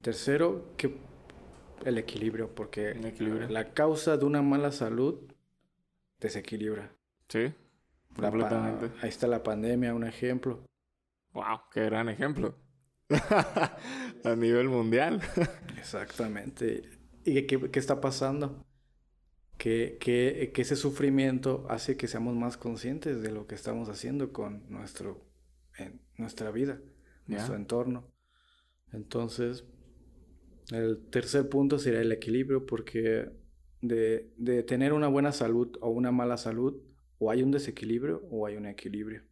[0.00, 0.96] Tercero, que
[1.84, 2.94] el equilibrio, porque
[3.48, 5.18] la causa de una mala salud
[6.20, 6.92] desequilibra.
[7.28, 7.52] Sí,
[8.14, 8.92] completamente.
[9.02, 10.64] Ahí está la pandemia, un ejemplo.
[11.32, 12.54] Wow, qué gran ejemplo.
[14.24, 15.20] A nivel mundial.
[15.76, 17.03] Exactamente.
[17.24, 18.66] ¿Y qué, qué está pasando?
[19.56, 24.32] Que, que, que, ese sufrimiento hace que seamos más conscientes de lo que estamos haciendo
[24.32, 25.24] con nuestro,
[25.78, 26.80] en nuestra vida,
[27.26, 28.12] nuestro entorno.
[28.92, 29.64] Entonces,
[30.70, 33.30] el tercer punto sería el equilibrio, porque
[33.80, 36.82] de, de, tener una buena salud o una mala salud,
[37.18, 39.22] o hay un desequilibrio o hay un equilibrio.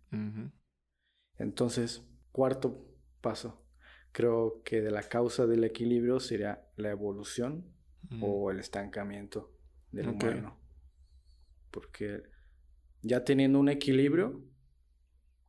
[1.36, 2.86] Entonces, cuarto
[3.20, 3.64] paso,
[4.12, 7.71] creo que de la causa del equilibrio sería la evolución
[8.20, 9.52] o el estancamiento
[9.90, 10.58] del humano.
[11.70, 12.22] Porque
[13.02, 14.42] ya teniendo un equilibrio,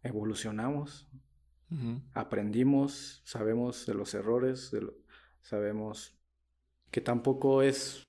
[0.02, 1.10] evolucionamos.
[2.14, 4.72] Aprendimos, sabemos de los errores,
[5.42, 6.16] sabemos
[6.92, 8.04] que tampoco es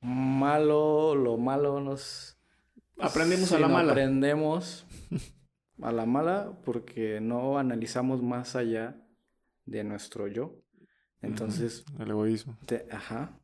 [0.00, 2.36] malo, lo malo nos...
[2.98, 3.92] Aprendemos a la mala.
[3.92, 4.84] Aprendemos
[5.82, 9.00] a la mala porque no analizamos más allá
[9.64, 10.61] de nuestro yo.
[11.22, 11.84] Entonces...
[11.98, 12.56] El egoísmo.
[12.90, 13.38] ajá.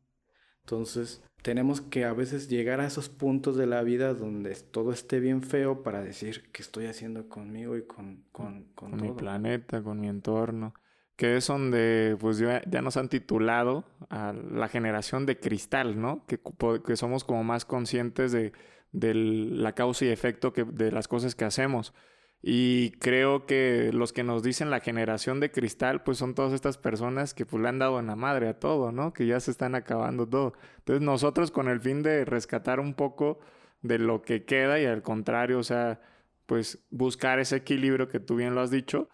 [0.61, 5.19] Entonces, tenemos que a veces llegar a esos puntos de la vida donde todo esté
[5.19, 9.99] bien feo para decir qué estoy haciendo conmigo y con, con, con, mi planeta, con
[9.99, 10.73] mi entorno.
[11.15, 16.25] Que es donde pues ya, ya, nos han titulado a la generación de cristal, ¿no?
[16.27, 16.39] Que,
[16.85, 18.53] que somos como más conscientes de,
[18.91, 21.93] de la causa y efecto que, de las cosas que hacemos.
[22.41, 26.77] Y creo que los que nos dicen la generación de cristal, pues son todas estas
[26.77, 29.11] personas que pues le han dado en la madre a todo, ¿no?
[29.11, 30.53] Que ya se están acabando todo.
[30.77, 33.39] Entonces nosotros con el fin de rescatar un poco
[33.81, 36.01] de lo que queda y al contrario, o sea,
[36.45, 39.09] pues buscar ese equilibrio que tú bien lo has dicho,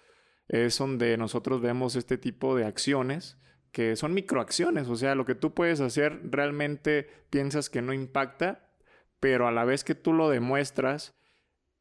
[0.48, 3.38] es donde nosotros vemos este tipo de acciones
[3.72, 8.70] que son microacciones, o sea, lo que tú puedes hacer realmente piensas que no impacta,
[9.20, 11.14] pero a la vez que tú lo demuestras,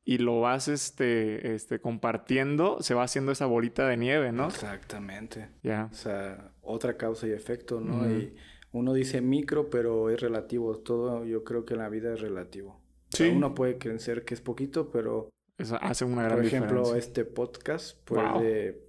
[0.04, 4.48] y lo vas este, este, compartiendo, se va haciendo esa bolita de nieve, ¿no?
[4.48, 5.48] Exactamente.
[5.62, 5.88] Ya.
[5.90, 8.10] O sea, otra causa y efecto, ¿no?
[8.10, 8.34] Y
[8.72, 10.78] uno dice micro, pero es relativo.
[10.78, 12.80] Todo yo creo que en la vida es relativo.
[13.08, 13.28] Sí.
[13.28, 15.30] uno puede creer que es poquito, pero...
[15.56, 16.68] Eso hace una gran diferencia.
[16.68, 18.82] Por ejemplo, este podcast puede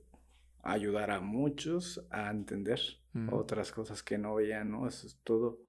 [0.64, 2.82] ayudar a muchos a entender
[3.32, 4.88] otras cosas que no veían, ¿no?
[4.88, 5.60] Eso es todo.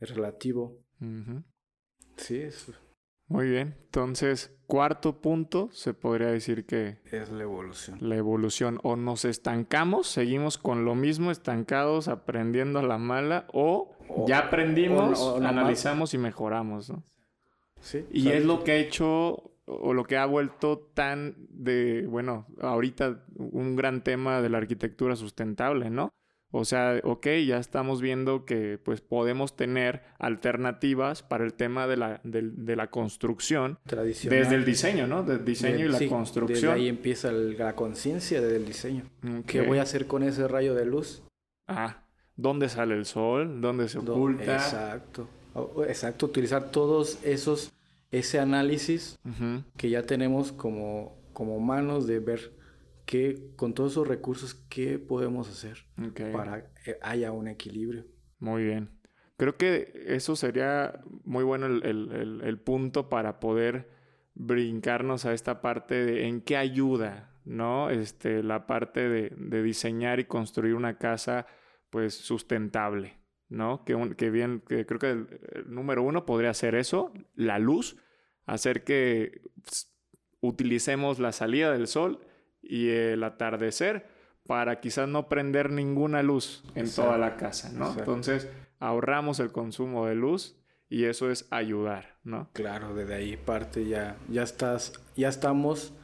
[0.00, 0.80] Es relativo.
[2.16, 2.72] Sí, eso
[3.28, 3.74] muy bien.
[3.84, 6.98] Entonces, cuarto punto, se podría decir que...
[7.10, 7.98] Es la evolución.
[8.00, 8.78] La evolución.
[8.82, 15.36] O nos estancamos, seguimos con lo mismo, estancados, aprendiendo a la mala, o, ya aprendimos,
[15.42, 17.02] analizamos y mejoramos, ¿no?
[17.80, 18.06] Sí.
[18.10, 23.24] Y es lo que ha hecho, o lo que ha vuelto tan de, bueno, ahorita
[23.36, 26.12] un gran tema de la arquitectura sustentable, ¿no?
[26.56, 31.96] O sea, ok, ya estamos viendo que pues podemos tener alternativas para el tema de
[31.96, 33.80] la, de, la construcción.
[33.84, 34.38] Tradicional.
[34.38, 35.24] Desde el diseño, ¿no?
[35.24, 36.60] Del diseño y la construcción.
[36.60, 39.02] Desde ahí empieza la conciencia del diseño.
[39.48, 41.24] ¿Qué voy a hacer con ese rayo de luz?
[41.66, 42.04] Ah,
[42.36, 43.60] ¿dónde sale el sol?
[43.60, 44.54] ¿Dónde se oculta?
[44.54, 45.26] Exacto.
[45.88, 47.72] Exacto, utilizar todos esos,
[48.12, 49.18] ese análisis
[49.76, 52.52] que ya tenemos como, como manos de ver
[53.14, 55.86] ¿qué, con todos esos recursos, qué podemos hacer
[56.32, 58.06] para que haya un equilibrio?
[58.40, 58.90] Muy bien.
[59.36, 63.88] Creo que eso sería muy bueno el, punto para poder
[64.34, 67.88] brincarnos a esta parte de en qué ayuda, ¿no?
[67.88, 71.46] Este, la parte de, diseñar y construir una casa,
[71.90, 73.84] pues, sustentable, ¿no?
[73.84, 77.96] Que, que bien, que creo que el, número uno podría ser eso, la luz,
[78.44, 79.94] hacer que pues,
[80.40, 82.18] utilicemos la salida del sol
[82.68, 84.06] y el atardecer
[84.46, 87.94] para quizás no prender ninguna luz en toda la casa, ¿no?
[87.96, 88.48] Entonces
[88.78, 90.56] ahorramos el consumo de luz
[90.88, 92.50] y eso es ayudar, ¿no?
[92.52, 95.94] Claro, desde ahí parte ya, ya estás, ya estamos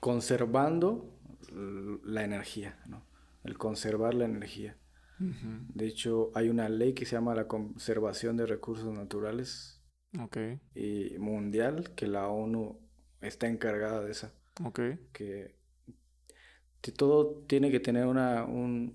[0.00, 1.12] conservando
[2.04, 3.06] la energía, ¿no?
[3.44, 4.76] El conservar la energía.
[5.18, 9.82] De hecho, hay una ley que se llama la conservación de recursos naturales
[10.20, 10.60] okay.
[10.74, 12.78] y mundial que la ONU
[13.22, 14.34] está encargada de esa.
[14.64, 14.80] Ok.
[15.12, 15.54] Que,
[16.96, 18.92] todo tiene que tener una, un,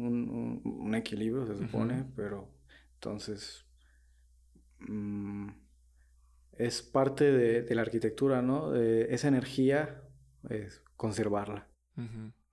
[0.64, 2.48] un, equilibrio, se supone, pero
[2.94, 3.66] entonces
[4.80, 5.50] mm,
[6.54, 8.74] es parte de, la arquitectura, ¿no?
[8.76, 10.04] esa energía,
[10.50, 11.68] es conservarla.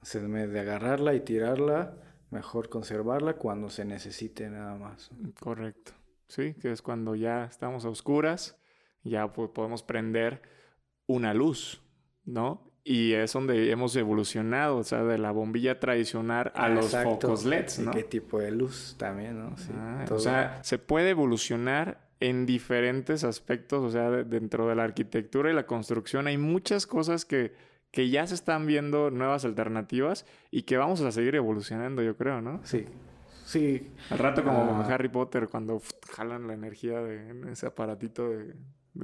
[0.03, 1.97] Se de agarrarla y tirarla,
[2.31, 5.11] mejor conservarla cuando se necesite nada más.
[5.41, 5.93] Correcto.
[6.29, 8.59] Sí, que es cuando ya estamos a oscuras,
[9.03, 10.43] ya podemos prender
[11.07, 11.83] una luz,
[12.25, 12.68] ¿no?
[12.91, 17.81] Y es donde hemos evolucionado, o sea, de la bombilla tradicional a los focos LEDs,
[17.81, 17.91] ¿no?
[17.91, 19.59] ¿Qué tipo de luz también, no?
[19.59, 24.85] Sí, ah, o sea, se puede evolucionar en diferentes aspectos, o sea, dentro de la
[24.85, 27.53] arquitectura y la construcción hay muchas cosas que,
[27.91, 32.41] que ya se están viendo nuevas alternativas y que vamos a seguir evolucionando, yo creo,
[32.41, 32.63] ¿no?
[32.65, 32.87] Sí.
[33.45, 33.93] Sí.
[34.09, 34.89] Al rato como ah.
[34.91, 38.55] Harry Potter cuando jalan la energía de ese aparatito de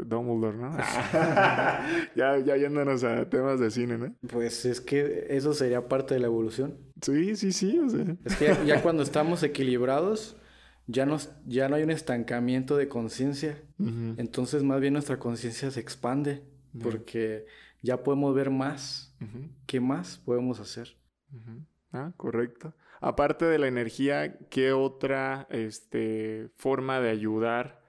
[0.02, 0.76] Dumbledore, ¿no?
[2.16, 4.14] ya, ya yéndonos a temas de cine, ¿no?
[4.28, 6.78] Pues es que eso sería parte de la evolución.
[7.00, 7.78] Sí, sí, sí.
[7.78, 8.16] O sea.
[8.24, 10.36] Es que ya, cuando estamos equilibrados,
[10.86, 13.62] ya, nos, ya no hay un estancamiento de conciencia.
[13.78, 16.42] Entonces, más bien nuestra conciencia se expande.
[16.82, 17.46] Porque
[17.82, 19.14] ya podemos ver más.
[19.66, 20.96] ¿Qué más podemos hacer?
[21.92, 22.74] Ah, correcto.
[23.00, 27.83] Aparte de la energía, ¿qué otra este, forma de ayudar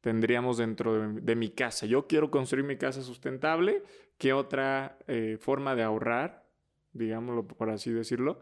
[0.00, 1.86] tendríamos dentro de, mi casa?
[1.86, 3.82] Yo quiero construir mi casa sustentable.
[4.18, 6.50] ¿Qué otra eh, forma de ahorrar
[6.92, 8.40] digámoslo por así decirlo,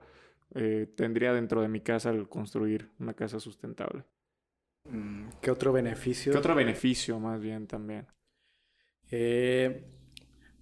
[0.55, 4.05] eh, tendría dentro de mi casa el construir una casa sustentable.
[4.85, 6.33] Mm, ¿Qué otro beneficio?
[6.33, 8.07] ¿Qué otro beneficio más bien también?
[9.11, 9.85] Eh,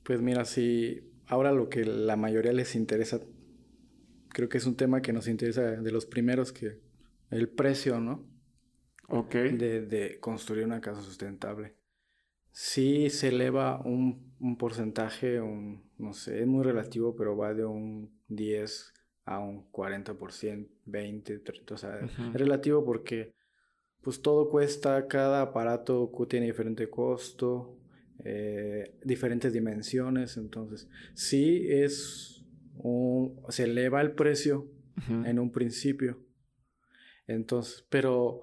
[0.03, 3.21] pues mira, si ahora lo que la mayoría les interesa,
[4.31, 6.81] creo que es un tema que nos interesa de los primeros, que
[7.31, 8.25] el precio, ¿no?
[9.09, 9.35] Ok.
[9.35, 11.75] De, de construir una casa sustentable.
[12.51, 17.65] Sí se eleva un, un porcentaje, un, no sé, es muy relativo, pero va de
[17.65, 18.95] un 10
[19.27, 23.35] a un 40%, 20, 30, o sea, es relativo porque
[24.01, 27.77] pues todo cuesta, cada aparato tiene diferente costo,
[28.25, 32.45] eh, diferentes dimensiones, entonces sí es
[32.77, 34.71] un, se eleva el precio
[35.09, 36.21] en un principio,
[37.27, 38.43] entonces, pero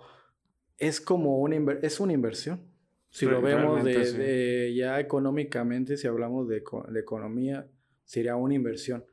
[0.77, 2.61] es como una, es una inversión.
[3.09, 7.69] Si lo vemos de, ya económicamente, si hablamos de, de economía,
[8.05, 9.05] sería una inversión.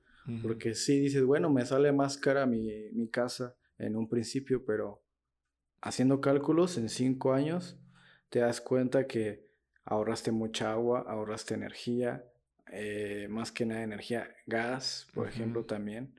[0.42, 5.02] Porque si dices, bueno, me sale más cara mi, mi, casa en un principio, pero
[5.80, 7.80] haciendo cálculos en cinco años,
[8.28, 9.48] te das cuenta que
[9.84, 12.24] ahorraste mucha agua, ahorraste energía,
[12.72, 16.14] eh, más que nada energía, gas, por ejemplo, también.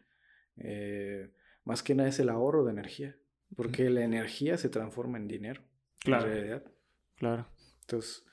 [0.58, 1.32] Eh,
[1.64, 3.16] más que nada es el ahorro de energía,
[3.56, 5.62] porque la energía se transforma en dinero.
[6.00, 6.28] Claro.
[6.28, 6.64] En realidad.
[7.16, 7.48] Claro.
[7.82, 8.26] Entonces,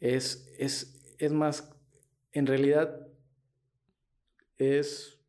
[0.00, 1.74] es, es, es más,
[2.32, 3.08] en realidad
[4.58, 5.20] es,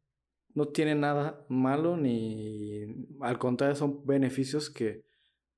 [0.54, 5.06] no tiene nada malo ni, al contrario, son beneficios que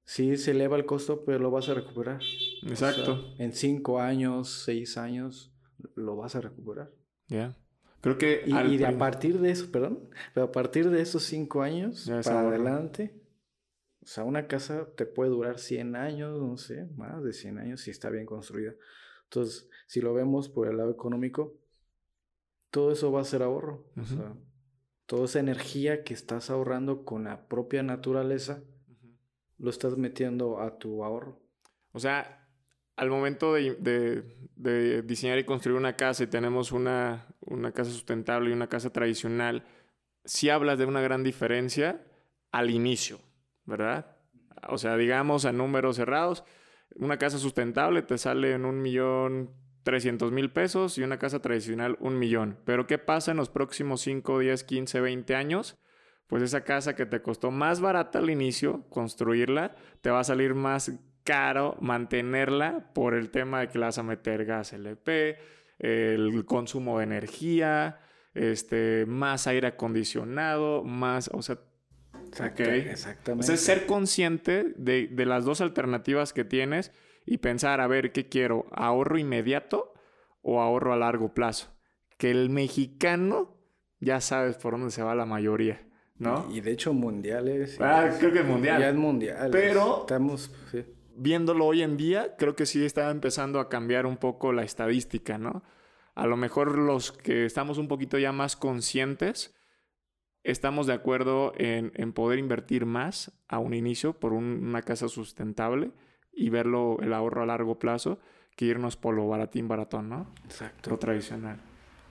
[0.04, 2.22] sí se eleva el costo, pero lo vas a recuperar.
[2.64, 3.36] Exacto.
[3.38, 5.54] en cinco años, seis años,
[5.96, 6.92] lo vas a recuperar.
[7.28, 7.56] Ya.
[8.02, 8.44] Creo que...
[8.46, 13.16] Y, a partir de eso, perdón, pero a partir de esos cinco años para adelante,
[14.02, 17.82] o sea, una casa te puede durar 100 años, no sé, más de 100 años
[17.82, 18.74] si está bien construida.
[19.26, 21.58] Entonces, si lo vemos por el lado económico,
[22.70, 23.86] todo eso va a ser ahorro.
[23.98, 24.34] O sea,
[25.08, 28.64] toda esa energía que estás ahorrando con la propia naturaleza,
[29.58, 31.42] lo estás metiendo a tu ahorro.
[31.92, 32.37] O sea,
[32.98, 34.24] al momento de,
[35.06, 39.64] diseñar y construir una casa y tenemos una, una, casa sustentable y una casa tradicional,
[40.26, 42.04] sí hablas de una gran diferencia
[42.52, 43.20] al inicio,
[43.66, 44.18] ¿verdad?
[44.68, 46.44] O sea, digamos a números cerrados,
[46.96, 49.52] una casa sustentable te sale en un millón
[49.84, 52.60] 300 mil pesos y una casa tradicional un millón.
[52.66, 55.78] Pero ¿qué pasa en los próximos 5, 10, 15, 20 años?
[56.26, 60.56] Pues esa casa que te costó más barata al inicio construirla, te va a salir
[60.56, 60.92] más
[61.28, 65.38] caro mantenerla por el tema de que le vas a meter gas LP,
[65.78, 68.00] el consumo de energía,
[68.34, 71.60] este, más aire acondicionado, más, o sea,
[72.30, 72.96] exactamente.
[73.40, 76.94] O sea, ser consciente de, de las dos alternativas que tienes
[77.26, 78.66] y pensar, a ver, ¿qué quiero?
[78.72, 79.94] ¿Ahorro inmediato
[80.42, 81.78] o ahorro a largo plazo?
[82.18, 83.58] Que el mexicano
[84.00, 85.86] ya sabes por dónde se va la mayoría,
[86.18, 86.48] ¿no?
[86.50, 87.78] Y de hecho mundiales.
[87.82, 88.80] Ah, creo que es mundial.
[88.80, 89.50] Ya es mundial.
[89.52, 90.54] Pero estamos
[91.18, 95.38] viéndolo hoy en día, creo que sí está empezando a cambiar un poco la estadística,
[95.38, 95.64] ¿no?
[96.16, 99.56] A lo mejor los que estamos un poquito ya más conscientes,
[100.44, 105.92] estamos de acuerdo en, poder invertir más a un inicio por una casa sustentable
[106.32, 108.20] y verlo el ahorro a largo plazo
[108.56, 110.34] que irnos por lo baratín, baratón, ¿no?
[110.46, 110.90] Exacto.
[110.90, 111.60] Lo tradicional.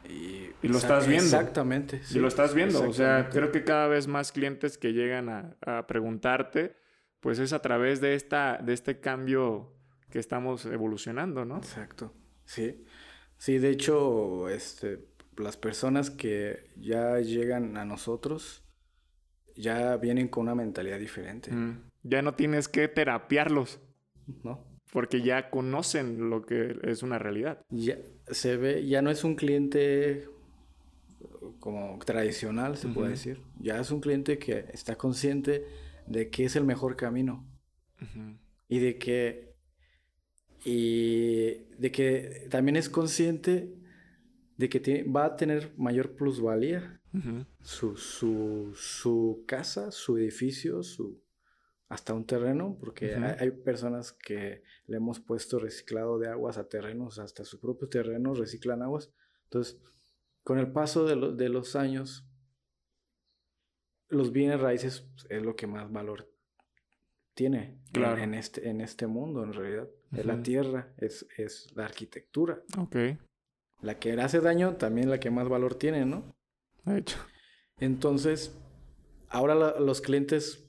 [0.09, 1.25] Y, lo estás viendo.
[1.25, 2.01] Exactamente.
[2.11, 2.89] y lo estás viendo.
[2.89, 6.77] O sea, creo que cada vez más clientes que llegan a, preguntarte,
[7.27, 9.73] pues es a través de, esta, de este cambio
[10.11, 11.57] que estamos evolucionando, ¿no?
[11.57, 12.13] Exacto.
[12.45, 12.85] Sí.
[13.37, 18.63] Sí, de hecho, este, las personas que ya llegan a nosotros
[19.57, 21.51] ya vienen con una mentalidad diferente.
[21.51, 21.83] Mm.
[22.05, 23.81] Ya no tienes que terapiarlos.
[24.45, 24.65] ¿no?
[24.93, 27.61] Porque ya conocen lo que es una realidad.
[27.71, 27.99] Ya
[28.29, 30.29] se ve, ya no es un cliente
[31.59, 33.41] como tradicional, se puede decir.
[33.59, 35.67] Ya es un cliente que está consciente
[36.07, 37.47] de que es el mejor camino.
[38.69, 39.55] Y de que.
[40.65, 43.77] Y de que también es consciente
[44.57, 47.01] de que va a tener mayor plusvalía.
[47.63, 51.23] su, su, su casa, su edificio, su,
[51.89, 57.19] hasta un terreno, porque hay, personas que le hemos puesto reciclado de aguas a terrenos,
[57.19, 59.13] hasta su propio terreno reciclan aguas.
[59.45, 59.81] Entonces,
[60.43, 62.27] con el paso de, los años,
[64.09, 66.31] los bienes raíces es lo que más valor
[67.35, 69.89] tiene en, este, en este mundo, en realidad.
[70.13, 72.63] Es la tierra, es, es la arquitectura.
[72.79, 72.97] Ok.
[73.83, 76.35] La que hace daño, también la que más valor tiene, ¿no?
[76.85, 77.19] De hecho.
[77.79, 78.57] Entonces,
[79.29, 80.67] ahora los clientes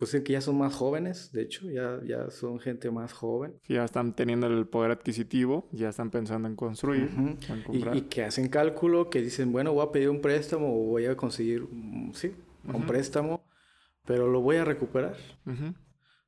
[0.00, 3.60] pues sí, que ya son más jóvenes, de hecho, ya, ya son gente más joven.
[3.68, 7.94] Ya están teniendo el poder adquisitivo, ya están pensando en construir, en comprar.
[7.94, 11.18] Y, que hacen cálculo, que dicen, bueno, voy a pedir un préstamo o voy a
[11.18, 11.68] conseguir,
[12.64, 13.44] un préstamo,
[14.04, 15.16] pero lo voy a recuperar.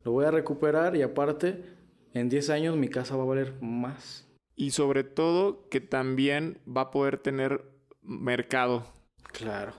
[0.05, 1.64] Lo voy a recuperar y aparte,
[2.12, 4.28] en 10 años mi casa va a valer más.
[4.55, 7.64] Y sobre todo que también va a poder tener
[8.03, 8.85] mercado.
[9.33, 9.72] Claro.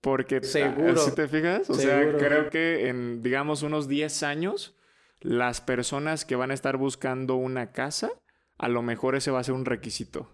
[0.00, 0.96] Porque, Seguro.
[0.96, 4.76] si te fijas, o sea, creo que en, digamos, unos 10 años,
[5.20, 8.10] las personas que van a estar buscando una casa,
[8.58, 10.28] a lo mejor ese va a ser un requisito.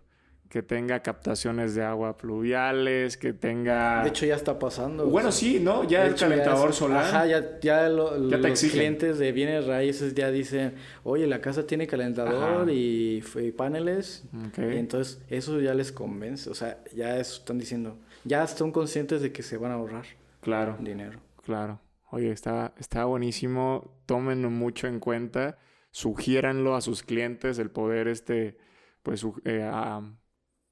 [0.49, 4.03] Que tenga captaciones de agua pluviales, que tenga...
[4.03, 5.07] De hecho, ya está pasando.
[5.07, 5.85] Bueno, sí, ¿no?
[5.85, 7.05] Ya el calentador solar.
[7.05, 10.75] Ajá, ya, ya, los clientes de bienes raíces ya dicen,
[11.05, 13.23] oye, la casa tiene calentador y,
[13.57, 14.25] paneles.
[14.57, 16.49] Y entonces, eso ya les convence.
[16.49, 20.07] O sea, ya están diciendo, ya son conscientes de que se van a ahorrar
[20.41, 21.21] claro, dinero.
[21.45, 21.81] Claro.
[22.11, 23.99] Oye, está, está buenísimo.
[24.07, 25.59] Tómenlo mucho en cuenta.
[25.91, 28.57] Sugiéranlo a sus clientes el poder este,
[29.03, 29.63] pues, eh,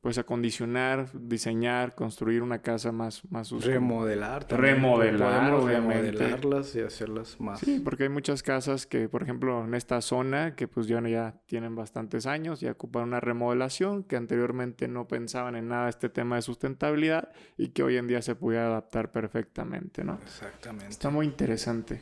[0.07, 4.76] pues acondicionar, diseñar, construir una casa más, más Remodelar también.
[4.76, 6.12] Remodelar, obviamente.
[6.12, 7.59] Remodelarlas y hacerlas más.
[7.59, 11.34] Sí, porque hay muchas casas que, por ejemplo, en esta zona, que pues ya, ya
[11.46, 16.36] tienen bastantes años, y ocupan una remodelación, que anteriormente no pensaban en nada este tema
[16.36, 20.20] de sustentabilidad y que hoy en día se puede adaptar perfectamente, ¿no?
[20.22, 20.90] Exactamente.
[20.90, 22.00] Está muy interesante.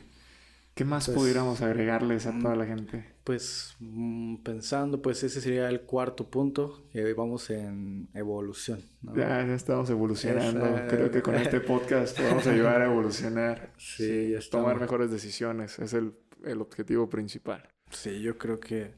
[0.75, 3.05] ¿Qué más pues, pudiéramos agregarles a toda la gente?
[3.23, 8.81] Pues mm, pensando, pues ese sería el cuarto punto, que vamos en evolución.
[9.15, 10.65] Ya, estamos evolucionando.
[10.89, 13.71] Creo que con este podcast vamos a ayudar a evolucionar.
[13.77, 16.13] Sí, ya Tomar mejores decisiones, es el,
[16.59, 17.69] objetivo principal.
[17.91, 18.95] Sí, yo creo que,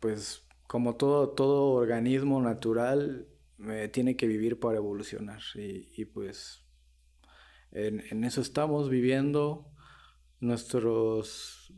[0.00, 3.26] pues, como todo, todo organismo natural,
[3.66, 5.40] eh, tiene que vivir para evolucionar.
[5.54, 6.66] Y, pues,
[7.72, 9.72] en, en eso estamos viviendo
[10.40, 11.72] nuestros,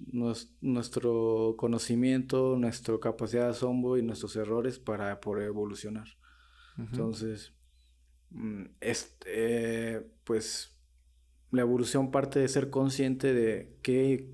[0.61, 6.09] nuestro conocimiento, nuestra capacidad de asombro y nuestros errores para poder evolucionar.
[6.79, 7.53] Entonces,
[8.31, 10.77] mm, este, pues
[11.51, 14.31] la evolución parte de ser consciente de qué,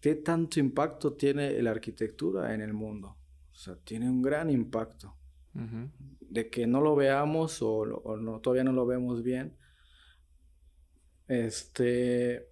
[0.00, 3.18] qué tanto impacto tiene la arquitectura en el mundo.
[3.52, 5.16] O sea, tiene un gran impacto.
[6.20, 9.56] De que no lo veamos o, o no, todavía no lo vemos bien.
[11.28, 12.46] Este,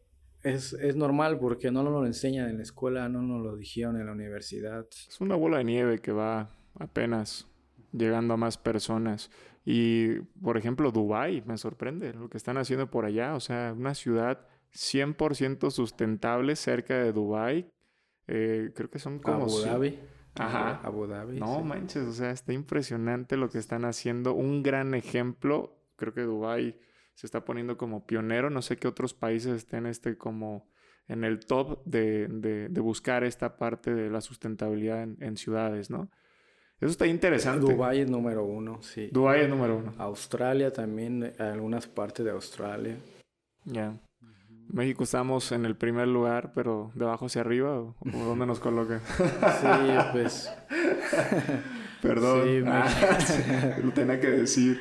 [0.44, 3.98] es, es, normal porque no nos lo enseñan en la escuela, no nos lo dijeron
[3.98, 4.86] en la universidad.
[4.90, 7.48] Es una bola de nieve que va apenas
[7.92, 9.30] llegando a más personas.
[9.64, 13.34] Y, por ejemplo, Dubai me sorprende lo que están haciendo por allá.
[13.34, 17.70] O sea, una ciudad 100% sustentable cerca de Dubai.
[18.26, 19.44] Eh, creo que son como...
[19.44, 19.98] Abu Dhabi.
[20.34, 20.80] Ajá.
[20.82, 21.38] Abu Dhabi.
[21.38, 24.34] No manches, o sea, está impresionante lo que están haciendo.
[24.34, 25.78] Un gran ejemplo.
[25.96, 26.76] Creo que Dubai
[27.14, 28.50] se está poniendo como pionero.
[28.50, 30.68] No sé qué otros países estén este como
[31.08, 36.10] en el top de, de, buscar esta parte de la sustentabilidad en, ciudades, ¿no?
[36.80, 37.60] Eso está interesante.
[37.60, 39.10] Dubái es número uno, sí.
[39.12, 39.92] Dubái es número uno.
[39.98, 42.96] Australia también, algunas partes de Australia.
[43.64, 44.00] Ya.
[44.68, 49.00] México estamos en el primer lugar, pero de abajo hacia arriba, ¿o, dónde nos coloca?
[49.60, 49.68] sí,
[50.12, 50.52] pues.
[52.02, 52.42] Perdón.
[52.44, 54.80] Sí, ah, lo tenía que decir.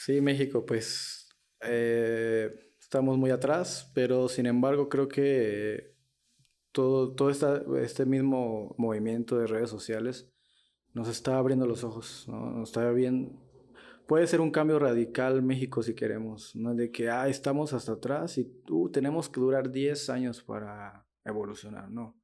[0.00, 1.28] Sí, México, pues
[1.60, 2.48] eh,
[2.80, 5.94] estamos muy atrás, pero sin embargo creo que
[6.72, 10.32] todo, todo este mismo movimiento de redes sociales
[10.94, 13.38] nos está abriendo los ojos, nos está bien.
[14.08, 18.38] Puede ser un cambio radical México si queremos, no de que ah, estamos hasta atrás
[18.38, 22.18] y tú tenemos que durar 10 años para evolucionar, no.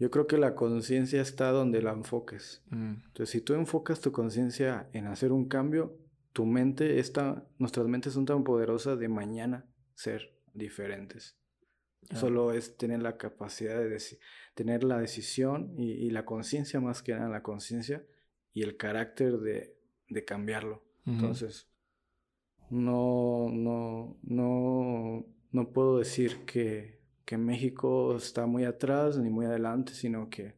[0.00, 2.64] Yo creo que la conciencia está donde la enfoques.
[2.70, 2.94] Mm.
[3.06, 5.96] Entonces, si tú enfocas tu conciencia en hacer un cambio,
[6.38, 11.36] tu mente está, nuestras mentes son tan poderosas de mañana ser diferentes.
[12.14, 14.00] Solo es tener la capacidad de
[14.54, 18.06] tener la decisión y, la conciencia más que nada, la conciencia
[18.54, 19.76] y el carácter de,
[20.08, 20.84] de cambiarlo.
[21.06, 21.66] Entonces,
[22.70, 29.92] no, no, no, no puedo decir que, que México está muy atrás ni muy adelante,
[29.92, 30.54] sino que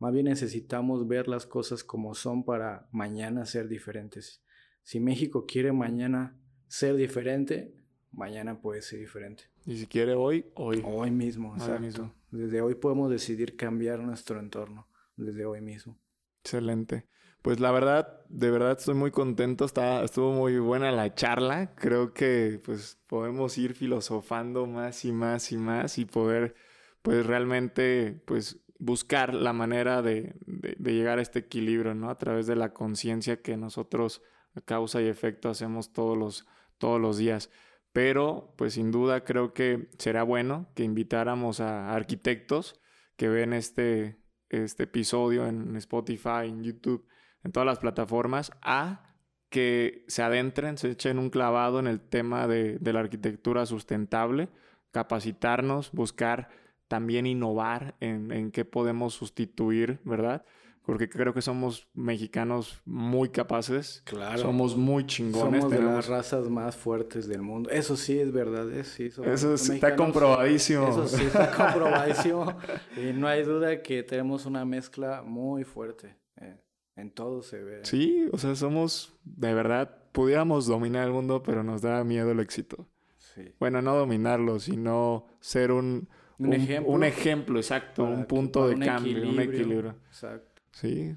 [0.00, 4.42] más bien necesitamos ver las cosas como son para mañana ser diferentes.
[4.90, 6.36] Si México quiere mañana
[6.66, 7.76] ser diferente,
[8.10, 9.44] mañana puede ser diferente.
[9.64, 10.82] Y si quiere hoy, hoy.
[10.84, 12.12] Hoy mismo, exacto.
[12.32, 15.96] Desde hoy podemos decidir cambiar nuestro entorno, desde hoy mismo.
[16.42, 17.06] Excelente.
[17.40, 21.72] Pues la verdad, de verdad estoy muy contento, Está, estuvo muy buena la charla.
[21.76, 26.56] Creo que pues podemos ir filosofando más y más y más y poder
[27.02, 32.10] pues realmente pues buscar la manera de, de, de llegar a este equilibrio, ¿no?
[32.10, 34.20] A través de la conciencia que nosotros
[34.64, 36.46] causa y efecto hacemos todos los,
[36.78, 37.50] todos los días.
[37.92, 42.80] pero pues sin duda creo que será bueno que invitáramos a arquitectos
[43.16, 47.06] que ven este, este episodio en Spotify, en YouTube,
[47.44, 49.14] en todas las plataformas, a
[49.50, 54.48] que se adentren, se echen un clavado en el tema de, de la arquitectura sustentable,
[54.92, 56.48] capacitarnos, buscar
[56.88, 60.44] también innovar en, en qué podemos sustituir, ¿verdad?
[60.90, 64.02] Porque creo que somos mexicanos muy capaces.
[64.04, 64.38] Claro.
[64.38, 65.60] Somos muy chingones.
[65.60, 67.70] Somos de las razas más fuertes del mundo.
[67.70, 68.82] Eso sí es verdad, ¿eh?
[68.82, 69.08] sí.
[69.24, 70.88] Eso está comprobadísimo.
[70.88, 72.56] Eso sí está comprobadísimo.
[72.96, 76.16] y no hay duda que tenemos una mezcla muy fuerte.
[76.40, 76.56] Eh,
[76.96, 77.84] en todo se ve.
[77.84, 82.40] Sí, o sea, somos, de verdad, pudiéramos dominar el mundo, pero nos da miedo el
[82.40, 82.88] éxito.
[83.16, 83.54] Sí.
[83.60, 86.08] Bueno, no dominarlo, sino ser un...
[86.38, 86.92] Un, ejemplo.
[86.92, 88.02] Un ejemplo, exacto.
[88.02, 89.94] Un punto de cambio, un equilibrio.
[90.08, 90.49] Exacto.
[90.72, 91.16] Sí.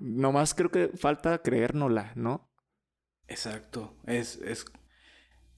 [0.00, 2.50] Nomás creo que falta creérnosla, ¿no?
[3.28, 3.96] Exacto.
[4.06, 4.64] Es, es,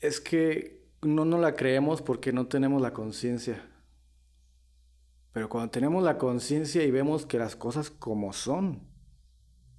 [0.00, 3.62] es que no nos la creemos porque no tenemos la conciencia.
[5.32, 8.88] Pero cuando tenemos la conciencia y vemos que las cosas como son,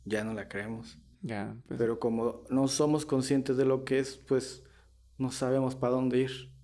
[0.05, 0.99] ya no la creemos.
[1.21, 1.55] Ya.
[1.67, 1.77] Pues.
[1.77, 4.63] Pero como no somos conscientes de lo que es, pues
[5.17, 6.58] no sabemos para dónde ir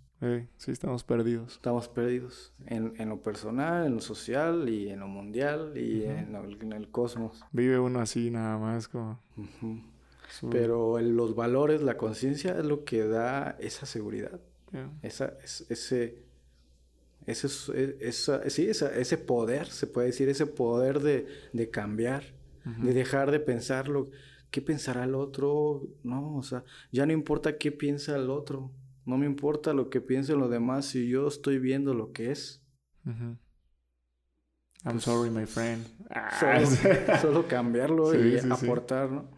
[0.57, 1.53] sí, estamos perdidos.
[1.53, 6.35] Estamos perdidos en, en, lo personal, en lo social y en lo mundial y en,
[6.73, 7.43] el cosmos.
[7.51, 9.19] Vive uno así nada más como...
[10.49, 14.39] Pero los valores, la conciencia es lo que da esa seguridad.
[15.01, 16.23] Esa, ese,
[17.25, 22.23] ese, esa, sí, ese poder, se puede decir, ese poder de, de cambiar,
[22.65, 24.09] de dejar de pensarlo.
[24.49, 25.83] ¿Qué pensará el otro?
[26.03, 28.71] No, o sea, ya no importa qué piensa el otro
[29.05, 32.63] no me importa lo que piensen los demás si yo estoy viendo lo que es.
[33.05, 33.37] I'm
[34.83, 35.85] pues, sorry, my friend.
[37.21, 39.29] Solo, cambiarlo y aportar, ¿no?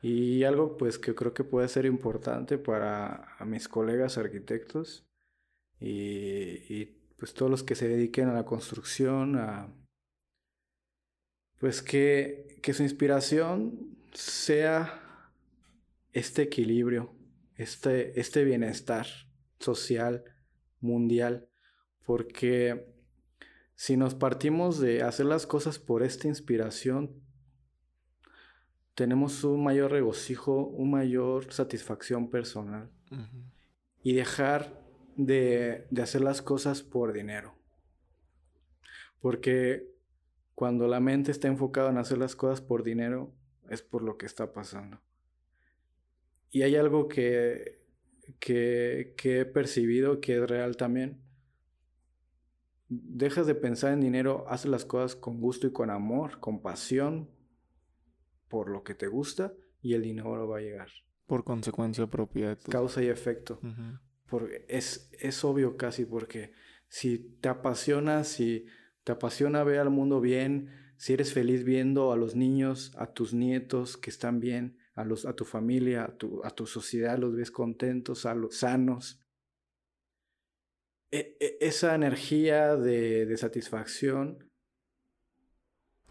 [0.00, 5.06] Y algo pues que creo que puede ser importante para mis colegas arquitectos
[5.78, 9.72] y, y, pues todos los que se dediquen a la construcción, a
[11.60, 15.30] pues que, que su inspiración sea
[16.12, 17.14] este equilibrio
[17.62, 19.06] este, este bienestar
[19.58, 20.24] social,
[20.80, 21.48] mundial,
[22.04, 22.92] porque
[23.74, 27.22] si nos partimos de hacer las cosas por esta inspiración,
[28.94, 32.90] tenemos un mayor regocijo, una mayor satisfacción personal
[34.02, 34.82] y dejar
[35.16, 37.54] de, de hacer las cosas por dinero.
[39.20, 39.88] Porque
[40.54, 43.32] cuando la mente está enfocada en hacer las cosas por dinero,
[43.68, 45.00] es por lo que está pasando.
[46.52, 47.82] Y hay algo que,
[48.38, 51.22] que, he percibido que es real también.
[52.88, 57.30] Dejas de pensar en dinero, haces las cosas con gusto y con amor, con pasión,
[58.48, 60.88] por lo que te gusta y el dinero va a llegar.
[61.26, 62.54] Por consecuencia propia.
[62.70, 63.58] Causa y efecto.
[64.28, 66.52] porque es, es obvio casi porque
[66.88, 68.66] si te apasiona, si
[69.04, 73.32] te apasiona ver al mundo bien, si eres feliz viendo a los niños, a tus
[73.32, 77.34] nietos que están bien, a, los, a tu familia, a tu, a tu sociedad, los
[77.34, 79.20] ves contentos, a los sanos.
[81.10, 84.52] E, e, esa energía de, de satisfacción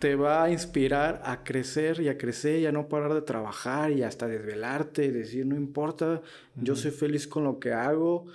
[0.02, 3.92] te va a inspirar a crecer y a crecer y a no parar de trabajar
[3.92, 6.24] y hasta desvelarte y decir, no importa,
[6.56, 8.26] yo soy feliz con lo que hago.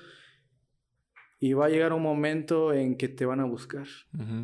[1.40, 3.88] Y va a llegar un momento en que te van a buscar.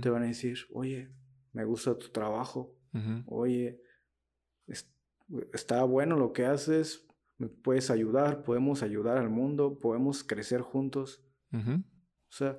[0.01, 1.11] Te van a decir, oye,
[1.53, 2.75] me gusta tu trabajo.
[3.27, 3.81] Oye,
[5.53, 7.07] está bueno lo que haces,
[7.39, 11.23] me puedes ayudar, podemos ayudar al mundo, podemos crecer juntos.
[11.53, 12.59] O sea,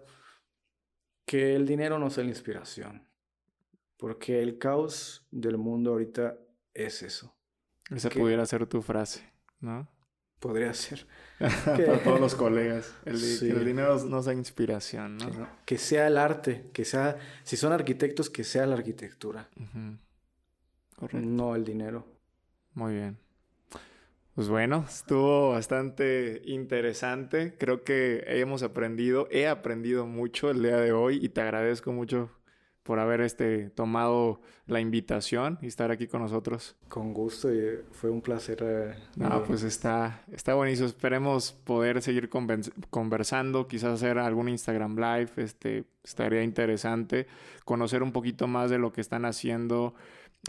[1.25, 3.07] que el dinero no sea la inspiración,
[3.97, 6.37] porque el caos del mundo ahorita
[6.73, 7.35] es eso.
[7.89, 9.87] Esa pudiera ser tu frase, ¿no?
[10.39, 11.07] Podría ser.
[11.39, 12.93] Para todos los colegas.
[13.05, 15.47] El, Que el dinero no sea inspiración, ¿no?
[15.65, 19.49] Que, sea el arte, que sea, si son arquitectos, que sea la arquitectura.
[20.97, 21.25] Correcto.
[21.25, 22.05] No el dinero.
[22.73, 23.17] Muy bien.
[24.35, 27.55] Pues bueno, estuvo bastante interesante.
[27.59, 32.31] Creo que hemos aprendido, he aprendido mucho el día de hoy y te agradezco mucho
[32.83, 36.75] por haber este, tomado la invitación y estar aquí con nosotros.
[36.89, 38.57] Con gusto y fue un placer.
[38.61, 40.87] Eh, no, pues está, está buenísimo.
[40.87, 42.29] Esperemos poder seguir
[42.89, 47.27] conversando, quizás hacer algún Instagram Live, este, estaría interesante
[47.63, 49.93] conocer un poquito más de lo que están haciendo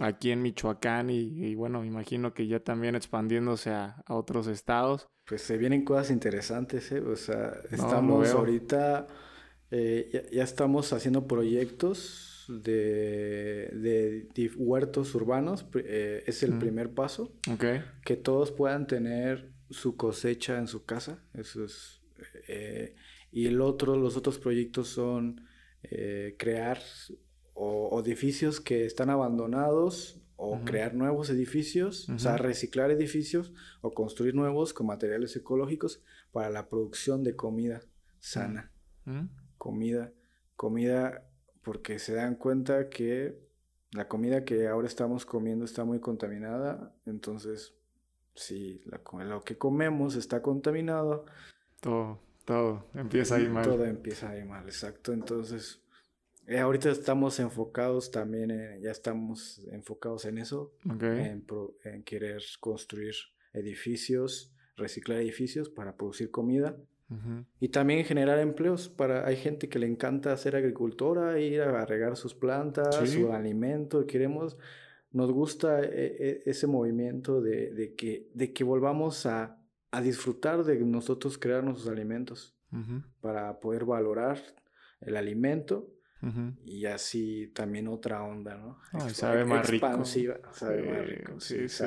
[0.01, 5.09] aquí en Michoacán y, bueno, me imagino que ya también expandiéndose a, otros estados.
[5.27, 7.01] Pues se vienen cosas interesantes, ¿eh?
[7.01, 9.07] O sea, estamos ahorita,
[9.71, 17.33] eh, ya, estamos haciendo proyectos de, de, huertos urbanos, eh, es el primer paso.
[18.05, 21.23] Que todos puedan tener su cosecha en su casa.
[21.33, 22.03] Eso es.
[22.49, 22.95] Eh,
[23.31, 25.47] y el otro, los otros proyectos son
[25.83, 26.81] eh, crear
[27.65, 34.35] o, edificios que están abandonados o crear nuevos edificios, o sea, reciclar edificios o construir
[34.35, 36.03] nuevos con materiales ecológicos
[36.33, 37.81] para la producción de comida
[38.19, 38.71] sana.
[39.57, 40.13] Comida,
[40.57, 41.25] comida,
[41.63, 43.39] porque se dan cuenta que
[43.93, 47.75] la comida que ahora estamos comiendo está muy contaminada, entonces
[48.35, 51.25] si lo que comemos está contaminado,
[51.81, 53.65] todo, todo empieza ahí mal.
[53.65, 55.13] Todo empieza ahí mal, exacto.
[55.13, 55.84] Entonces,
[56.47, 61.45] eh, ahorita estamos enfocados también, ya estamos enfocados en eso, en,
[61.85, 63.15] en, querer construir
[63.53, 66.77] edificios, reciclar edificios para producir comida.
[67.61, 72.17] Y también generar empleos para hay gente que le encanta ser agricultora, ir a regar
[72.17, 74.57] sus plantas, su alimento, queremos
[75.15, 79.61] nos gusta e, e, ese movimiento de, que, de que volvamos a,
[80.03, 82.57] disfrutar de nosotros crear nuestros alimentos
[83.21, 84.43] para poder valorar
[85.01, 85.89] el alimento
[86.65, 88.79] y así también otra onda, ¿no?
[89.11, 90.05] sabe más rico.
[90.05, 91.41] Sabe más rico.
[91.41, 91.85] Sí, sí.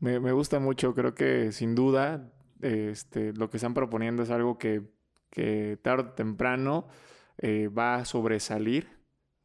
[0.00, 4.58] Me, me, gusta mucho, creo que sin duda este, lo que están proponiendo es algo
[4.58, 4.82] que,
[5.30, 6.86] que tarde o temprano
[7.38, 8.96] eh, va a sobresalir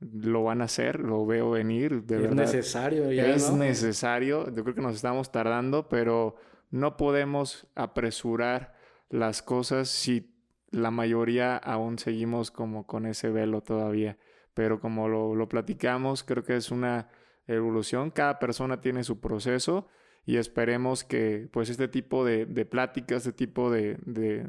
[0.01, 2.03] lo van a hacer, lo veo venir.
[2.03, 3.27] De es necesario ya.
[3.27, 4.51] Es necesario.
[4.51, 6.35] Yo creo que nos estamos tardando, pero
[6.71, 8.73] no podemos apresurar
[9.09, 10.33] las cosas si
[10.71, 14.17] la mayoría aún seguimos como con ese velo todavía.
[14.53, 17.09] Pero como lo, lo platicamos, creo que es una
[17.47, 18.11] evolución.
[18.11, 19.87] Cada persona tiene su proceso
[20.25, 24.47] y esperemos que pues este tipo de, de pláticas, este tipo de, de,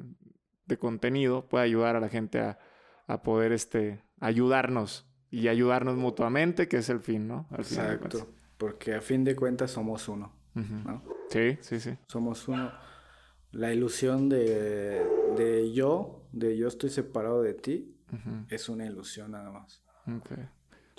[0.67, 2.59] de, contenido pueda ayudar a la gente a,
[3.07, 7.49] a poder este, ayudarnos y ayudarnos mutuamente, que es el fin, ¿no?
[7.57, 11.03] Exacto, porque a fin de cuentas somos uno, ¿no?
[11.31, 11.97] Sí, sí, sí.
[12.07, 12.71] Somos uno.
[13.53, 15.03] La ilusión de,
[15.37, 17.95] de yo, de yo estoy separado de ti,
[18.49, 19.83] es una ilusión nada más.
[20.03, 20.49] Okay.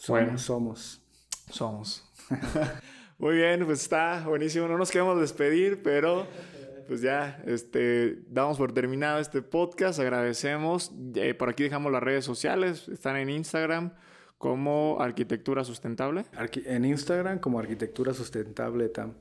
[0.07, 0.37] bueno.
[0.37, 1.01] somos.
[1.49, 2.09] Somos.
[3.17, 4.67] Muy bien, pues está buenísimo.
[4.67, 6.25] No nos queremos despedir, pero
[6.87, 9.99] pues ya este, damos por terminado este podcast.
[9.99, 10.91] Agradecemos.
[11.15, 12.87] Eh, por aquí dejamos las redes sociales.
[12.89, 13.93] Están en Instagram
[14.37, 16.25] como arquitectura sustentable.
[16.65, 19.13] en Instagram como arquitectura sustentable ETAM.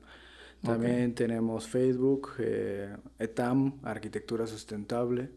[0.63, 5.29] También tenemos Facebook, eh, ETAM, arquitectura sustentable.